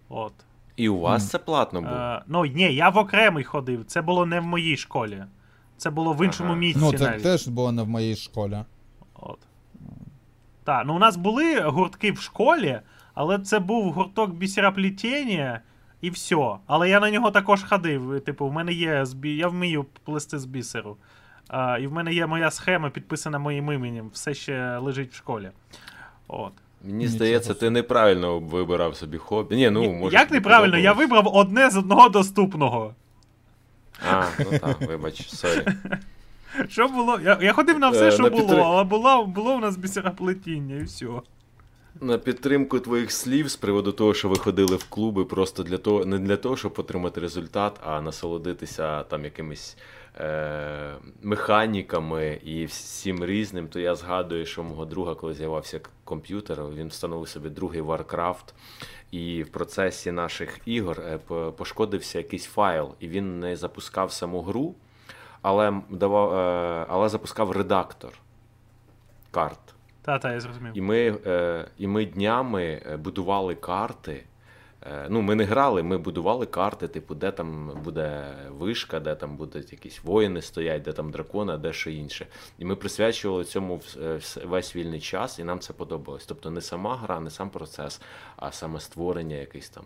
[0.09, 0.33] От.
[0.77, 1.31] І у вас mm.
[1.31, 1.95] це платно було?
[1.95, 3.85] Е, ну, ні, я в окремий ходив.
[3.85, 5.25] Це було не в моїй школі.
[5.77, 6.59] Це було в іншому ага.
[6.59, 6.81] місці.
[6.83, 7.23] Ну, це навіть.
[7.23, 8.65] теж було не в моїй школі.
[9.15, 9.39] От.
[10.65, 12.81] Так, ну у нас були гуртки в школі,
[13.15, 15.61] але це був гурток бісероплетіння
[16.01, 16.57] і все.
[16.67, 18.21] Але я на нього також ходив.
[18.21, 20.97] Типу, в мене є я вмію плести з бісеру.
[21.49, 24.11] А, І в мене є моя схема, підписана моїм іменем.
[24.13, 25.51] Все ще лежить в школі.
[26.29, 26.53] От.
[26.87, 29.57] Мені здається, ти неправильно вибирав собі хобі.
[29.57, 30.79] Ні, ну, може, Як неправильно?
[30.79, 32.95] Я вибрав одне з одного доступного.
[34.13, 35.67] А, ну так, вибач, sorry.
[36.69, 37.19] Що було?
[37.25, 38.61] Я я ходив на все, е, що на було, підтр...
[38.61, 41.07] але було було в нас бісероплетіння і все.
[42.01, 46.05] На підтримку твоїх слів з приводу того, що ви ходили в клуби просто для того,
[46.05, 49.77] не для того, щоб отримати результат, а насолодитися там якимись
[50.19, 56.89] е, механіками і всім різним, то я згадую, що мого друга, коли з'явився комп'ютер, він
[56.89, 58.53] встановив собі другий Warcraft,
[59.11, 61.19] і в процесі наших ігор е,
[61.57, 64.75] пошкодився якийсь файл, і він не запускав саму гру.
[65.43, 68.13] але давав, е, але запускав редактор
[69.31, 69.59] карт.
[70.03, 70.73] Та, та, я зрозумів.
[70.75, 74.25] І ми, е, і ми днями будували карти.
[74.93, 79.37] Е, Ну, ми не грали, ми будували карти, типу, де там буде вишка, де там
[79.37, 82.27] будуть якісь воїни стоять, де там дракони, а де що інше.
[82.59, 86.27] І ми присвячували цьому е, весь вільний час, і нам це подобалось.
[86.27, 88.01] Тобто не сама гра, не сам процес,
[88.37, 89.85] а саме створення якихось там,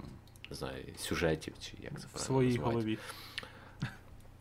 [0.51, 2.71] не знаю, сюжетів, чи як це В правильно своїй назвати.
[2.75, 2.99] голові.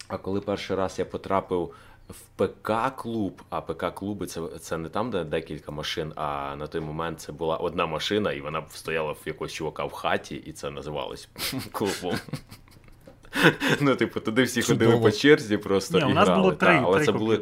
[0.07, 1.73] А коли перший раз я потрапив
[2.09, 7.19] в ПК-клуб, а ПК-клуби це, це не там, де декілька машин, а на той момент
[7.21, 11.29] це була одна машина, і вона стояла в якогось чувака в хаті, і це називалось
[11.71, 12.19] клубом.
[13.79, 15.99] Ну, типу, туди всі ходили по черзі просто.
[15.99, 16.41] І нас грали.
[16.41, 17.41] було три, але це були.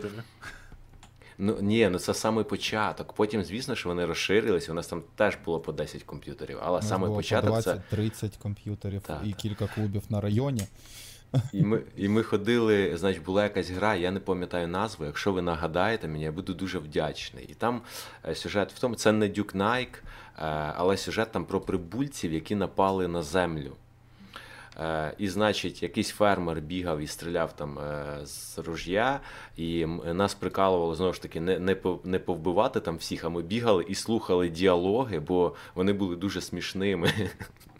[1.37, 3.13] Ну ні, ну це самий початок.
[3.13, 4.71] Потім, звісно, що вони розширилися.
[4.71, 8.37] У нас там теж було по 10 комп'ютерів, але саме було по початок це 20-30
[8.41, 9.37] комп'ютерів Так, і так.
[9.37, 10.63] кілька клубів на районі.
[11.53, 15.05] І ми, і ми ходили, значить, була якась гра, я не пам'ятаю назву.
[15.05, 17.45] Якщо ви нагадаєте мені, я буду дуже вдячний.
[17.49, 17.81] І там
[18.25, 20.41] е, сюжет в тому, це не Дюк Найк, е,
[20.75, 23.71] але сюжет там про прибульців, які напали на землю.
[24.79, 27.79] Е, І, значить, якийсь фермер бігав і стріляв там
[28.23, 29.19] з ружя,
[29.57, 33.85] і нас прикалувало знову ж таки не, не, не повбивати там всіх, а ми бігали
[33.89, 37.13] і слухали діалоги, бо вони були дуже смішними.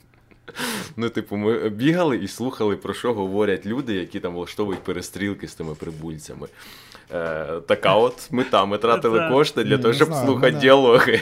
[0.97, 5.55] Ну, типу, ми бігали і слухали, про що говорять люди, які там влаштовують перестрілки з
[5.55, 6.47] тими прибульцями.
[7.11, 8.65] Е, така от мета.
[8.65, 11.19] Ми тратили Це- кошти для Ні, того, щоб знаю, слухати мене- діалоги.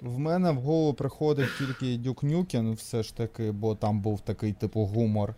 [0.00, 4.52] В мене в голову приходить тільки Дюк Нюкен, все ж таки, бо там був такий
[4.52, 5.30] типу гумор.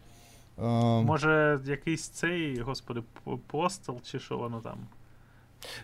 [0.59, 0.63] Е,
[1.03, 3.03] Може, якийсь цей, господи,
[3.47, 4.79] постел, чи що воно там.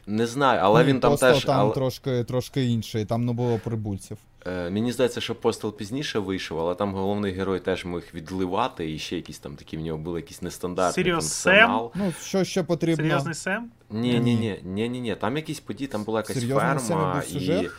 [0.06, 1.44] Не знаю, але ні, він там просто теж.
[1.44, 4.18] там але- трошки, трошки інший, там не було прибульців.
[4.46, 8.98] Е, Мені здається, що постел пізніше вийшов, але там головний герой теж міг відливати, і
[8.98, 11.92] ще якісь там такі в нього були якісь нестандартні Серйоз, функціонал.
[11.94, 13.04] Ну, що ще потрібно?
[13.04, 13.70] Серйозний Сем?
[13.90, 15.14] Ні, ні, ні, ні, ні, ні.
[15.14, 17.70] Там якісь події, там була якась Серйозний ферма Сем був сюжет?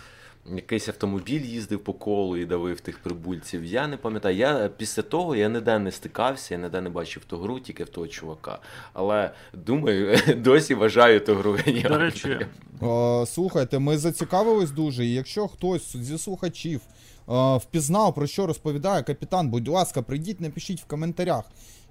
[0.56, 3.66] Якийсь автомобіль їздив по колу і давив тих прибульців.
[3.66, 4.38] Я не пам'ятаю.
[4.38, 7.84] Я е, після того я ніде не стикався, я ніде не бачив ту гру, тільки
[7.84, 8.60] в того чувака.
[8.94, 12.48] Але думаю, досі вважаю ту гру До речі,
[12.84, 16.82] Е, слухайте, ми зацікавились дуже, і якщо хтось зі слухачів
[17.30, 21.46] е, впізнав, про що розповідає капітан, будь ласка, прийдіть, напишіть в коментарях.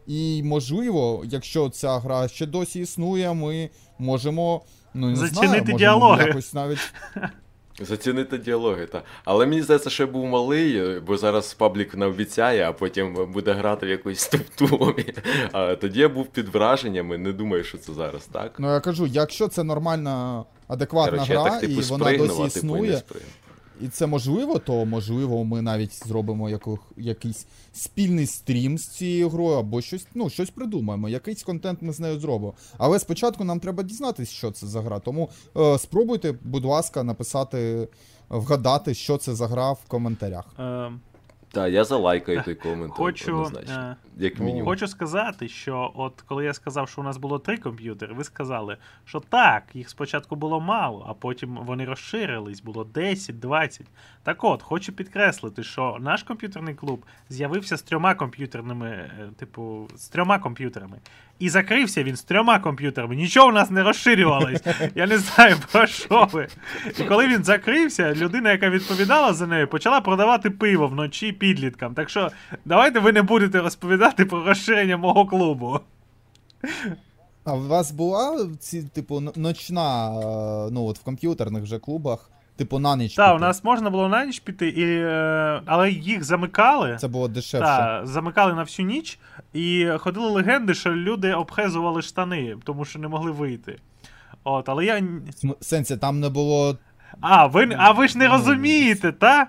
[0.07, 4.63] І можливо, якщо ця гра ще досі існує, ми можемо.
[4.95, 6.25] Ну, не Зацінити знаю, можемо діалоги.
[6.27, 6.93] якось навіть
[7.81, 9.05] Зацінити діалоги, так.
[9.25, 13.53] Але мені здається, що я був малий, бо зараз паблік не обіцяє, а потім буде
[13.53, 15.15] грати в якусь топтумі.
[15.53, 18.53] А тоді я був під враженнями, не думаю, що це зараз, так?
[18.59, 22.47] Ну я кажу, якщо це нормальна, адекватна Короче, гра, так, типу, і вона досі типу,
[22.47, 23.03] існує.
[23.81, 29.59] І це можливо, то можливо ми навіть зробимо яких, якийсь спільний стрім з цією грою,
[29.59, 31.09] або щось, ну, щось придумаємо.
[31.09, 32.55] Якийсь контент ми з нею зробимо.
[32.79, 34.99] Але спочатку нам треба дізнатися, що це за гра.
[34.99, 37.89] Тому е, спробуйте, будь ласка, написати,
[38.29, 40.45] вгадати, що це за гра в коментарях.
[40.59, 40.93] е,
[41.55, 42.93] Так, я залайкаю той комент.
[42.93, 43.75] хочу, однозначно.
[43.75, 44.65] е, Як мінімум.
[44.69, 48.77] хочу сказати, що от коли я сказав, що у нас було три комп'ютери, ви сказали,
[49.05, 53.87] що так, їх спочатку було мало, а потім вони розширились, було 10, 20.
[54.23, 60.09] Так от, хочу підкреслити, що наш комп'ютерний клуб з'явився з трьома комп'ютерними, е, типу, з
[60.09, 60.97] трьома комп'ютерами.
[61.39, 63.17] І закрився він з трьома комп'ютерами.
[63.17, 64.63] Нічого у нас не розширювалось.
[64.95, 66.49] Я не знаю про що ви.
[66.99, 71.95] І коли він закрився, людина, яка відповідала за нею, почала продавати пиво вночі підліткам.
[71.95, 72.31] Так що
[72.65, 75.81] давайте ви не будете розповідати про розширення мого клубу.
[77.45, 82.79] А у вас була ці, типу, ночна, е, ну от в комп'ютерних вже клубах, типу
[82.79, 83.15] на ніч.
[83.15, 86.97] Так, у нас можна було на ніч піти, і, е, але їх замикали.
[87.01, 87.67] Це було дешевше.
[87.67, 89.19] Так, замикали на всю ніч,
[89.53, 93.79] і ходили легенди, що люди обхезували штани, тому що не могли вийти.
[94.45, 95.03] От, але я.
[95.61, 96.79] сенсі, там не було.
[97.21, 99.47] А, ви, а ви ж не Ну, розумієте, та?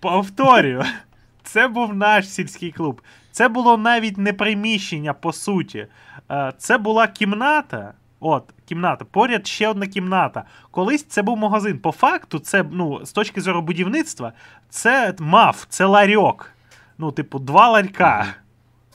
[0.00, 0.84] Повторюю.
[1.42, 3.02] Це був наш сільський клуб.
[3.30, 5.86] Це було навіть не приміщення, по суті.
[6.30, 7.94] Е, Це була кімната.
[8.26, 9.04] От, кімната.
[9.04, 10.44] Поряд ще одна кімната.
[10.70, 11.78] Колись це був магазин.
[11.78, 14.32] По факту, це, ну, з точки зору будівництва,
[14.70, 16.50] це мав, це ларьок.
[16.98, 18.26] Ну, типу, два ларька.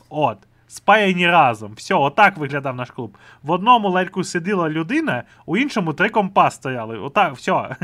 [0.10, 0.38] От.
[0.68, 1.74] Спаяні разом.
[1.74, 3.18] Все, отак виглядав наш клуб.
[3.44, 6.98] В одному ларьку сиділа людина, у іншому три компа стояли.
[6.98, 7.76] Отак, все.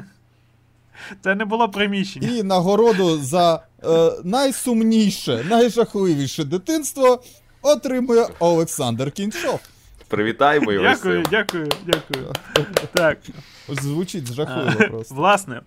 [1.21, 2.27] Це не було приміщення.
[2.27, 7.23] І нагороду за е, найсумніше, найжахливіше дитинство
[7.61, 9.59] отримує Олександр Кіншов.
[10.15, 10.85] Привітаємо його.
[10.85, 12.33] Дякую, дякую, дякую.
[12.93, 13.17] Так,
[13.69, 15.15] Звучить жахливо просто.
[15.15, 15.61] власне, Е,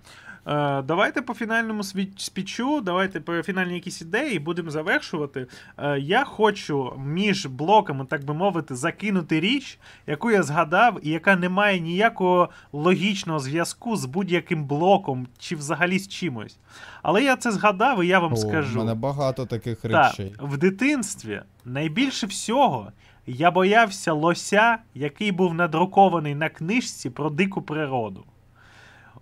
[0.83, 1.83] давайте по фінальному
[2.17, 5.47] спічу, давайте по фінальні якісь ідеї будемо завершувати.
[5.79, 11.37] Е, я хочу між блоками, так би мовити, закинути річ, яку я згадав, і яка
[11.37, 16.59] не має ніякого логічного зв'язку з будь-яким блоком чи взагалі з чимось.
[17.03, 18.81] Але я це згадав, і я вам О, скажу.
[18.81, 20.35] У мене багато таких Так, речей.
[20.39, 22.93] в дитинстві найбільше всього
[23.27, 28.25] я боявся лося, який був надрукований на книжці про дику природу.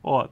[0.03, 0.31] От.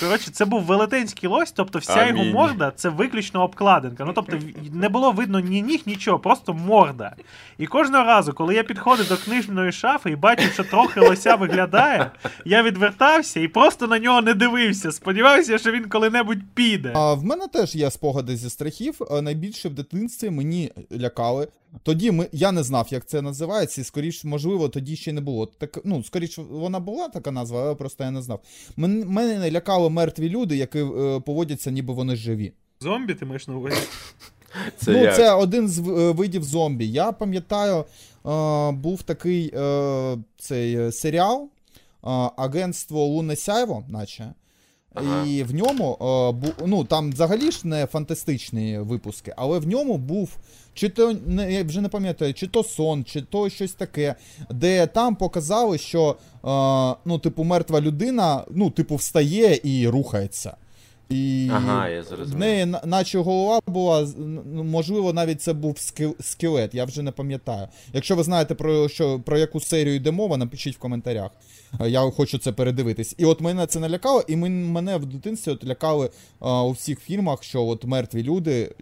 [0.00, 4.04] Коротше, це був велетенський лось, тобто вся його морда це виключно обкладинка.
[4.04, 4.38] Ну тобто
[4.72, 7.14] не було видно ні ніг, нічого, просто морда.
[7.58, 12.10] І кожного разу, коли я підходив до книжної шафи і бачив, що трохи лося виглядає,
[12.44, 14.92] я відвертався і просто на нього не дивився.
[14.92, 16.92] Сподівався, що він коли-небудь піде.
[16.96, 18.94] А в мене теж є спогади зі страхів.
[19.10, 21.48] Е, Найбільше в дитинстві мені лякали.
[21.82, 25.46] Тоді ми, я не знав, як це називається, і скоріш, можливо, тоді ще не було.
[25.46, 28.40] Так, ну, скоріш, вона була така назва, але просто я не знав.
[28.76, 32.52] Мен, мене лякали мертві люди, які е, поводяться, ніби вони живі.
[32.80, 33.76] Зомбі, ти маєш на увазі?
[34.76, 35.16] Це ну, як?
[35.16, 36.88] це один з е, видів зомбі.
[36.90, 37.84] Я пам'ятаю,
[38.26, 41.48] е, був такий е, цей е, серіал е,
[42.36, 44.32] Агентство Лунне Сяйво, наче.
[44.98, 45.26] Ага.
[45.26, 45.98] І в ньому
[46.44, 50.30] е, ну там взагалі ж не фантастичні випуски, але в ньому був
[50.78, 51.16] чи то
[51.48, 54.14] я вже не пам'ятаю, чи то сон, чи то щось таке,
[54.50, 60.56] де там показали, що е, ну, типу, мертва людина, ну, типу, встає і рухається.
[61.10, 65.76] І Ага, я в неї наче голова була, ну, можливо, навіть це був
[66.20, 67.68] скелет, я вже не пам'ятаю.
[67.92, 71.30] Якщо ви знаєте про що про яку серію йде мова, напишіть в коментарях.
[71.80, 73.14] Е, Я хочу це передивитись.
[73.18, 77.00] І от мене це налякало, і мен- мене в дитинстві от лякали а, у всіх
[77.00, 78.74] фільмах, що от мертві люди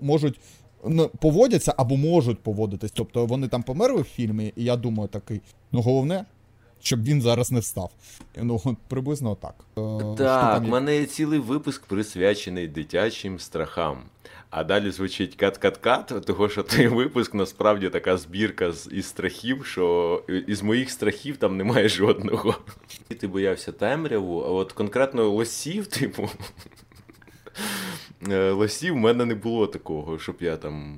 [0.00, 0.40] можуть
[0.88, 2.90] ну, поводяться або можуть поводитись.
[2.94, 5.40] Тобто вони там померли в фільмі, і я думаю такий.
[5.72, 6.24] Ну головне,
[6.82, 7.90] щоб він зараз не встав.
[8.36, 9.54] Ну, приблизно так.
[9.78, 13.98] Е, Так, там в мене є цілий випуск присвячений дитячим страхам.
[14.50, 20.24] А далі звучить cut-cut-cut, того що той випуск насправді така збірка з із страхів, що
[20.46, 22.54] із моїх страхів там немає жодного.
[23.20, 26.30] Ти боявся темряву, а от конкретно лосів, типу.
[28.30, 30.96] е, Лосів в мене не було такого, щоб я там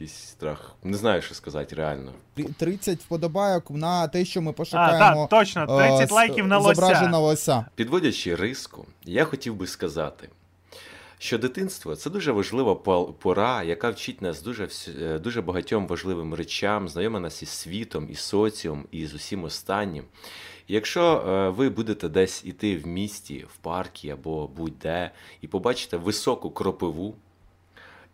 [0.00, 0.74] якийсь страх.
[0.84, 2.12] Не знаю, що сказати реально.
[2.58, 5.26] 30 вподобайок на те, що ми А, пошукаємо.
[5.30, 7.52] так, точно, 30 е, лайків на Зображена лося.
[7.52, 7.66] лося.
[7.74, 10.28] Підводячи риску, я хотів би сказати,
[11.18, 12.74] що дитинство це дуже важлива
[13.12, 14.68] пора, яка вчить нас дуже,
[15.00, 20.04] е, дуже багатьом важливим речам, знайома нас із світом, із соціум, і з усім останнім.
[20.68, 26.50] Якщо е, ви будете десь іти в місті, в паркі або будь-де, і побачите високу
[26.50, 27.14] кропиву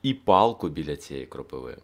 [0.04, 1.76] і палку біля цієї кропиви,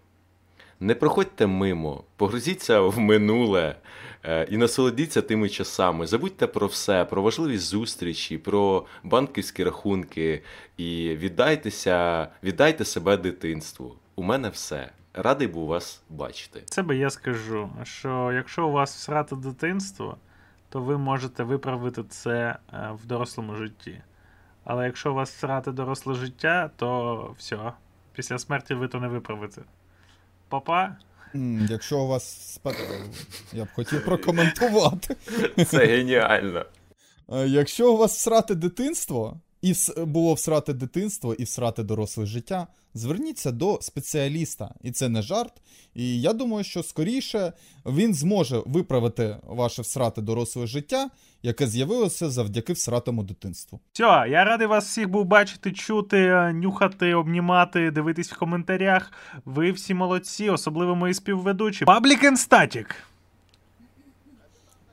[0.81, 3.77] не проходьте мимо, погрузіться в минуле
[4.25, 6.07] е, і насолодіться тими часами.
[6.07, 10.43] Забудьте про все, про важливі зустрічі, про банківські рахунки
[10.77, 13.95] і віддайтеся, віддайте себе дитинству.
[14.17, 14.91] У мене все.
[15.15, 16.63] Радий був вас бачити.
[16.65, 20.17] Це би я скажу, що якщо у вас всрате дитинство,
[20.69, 24.01] то ви можете виправити це е, в дорослому житті.
[24.65, 27.73] Але якщо у вас всрате доросле життя, то все.
[28.21, 29.63] Після смерті ви то не виправите.
[30.49, 30.97] Папа?
[31.69, 32.61] Якщо у вас
[33.53, 35.17] я б хотів прокоментувати.
[35.67, 36.67] Це геніально.
[37.33, 43.53] Е, Якщо у вас срати дитинство, і було всрате дитинство і всрате доросле життя, зверніться
[43.53, 44.75] до спеціаліста.
[44.83, 45.53] І це не жарт.
[45.95, 47.53] І я думаю, що скоріше
[47.87, 51.11] він зможе виправити ваше всрате доросле життя,
[51.43, 53.81] яке з'явилося завдяки всратому дитинству.
[53.93, 59.13] Все, я радий вас всіх був бачити, чути, нюхати, обнімати, дивитись в коментарях.
[59.45, 61.85] Ви всі молодці, особливо мої співведучі.
[61.85, 62.85] Public and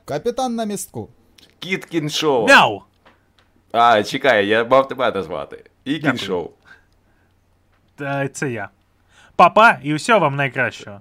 [0.04, 1.08] Капітан на містку.
[1.58, 2.46] Кіт кіншоу.
[2.46, 2.82] Мяу!
[3.72, 5.64] А, чекай, я мав тебе назвати.
[5.84, 6.50] І кіншоу.
[8.32, 8.68] Це я.
[9.36, 11.00] Папа, і усього вам найкращого.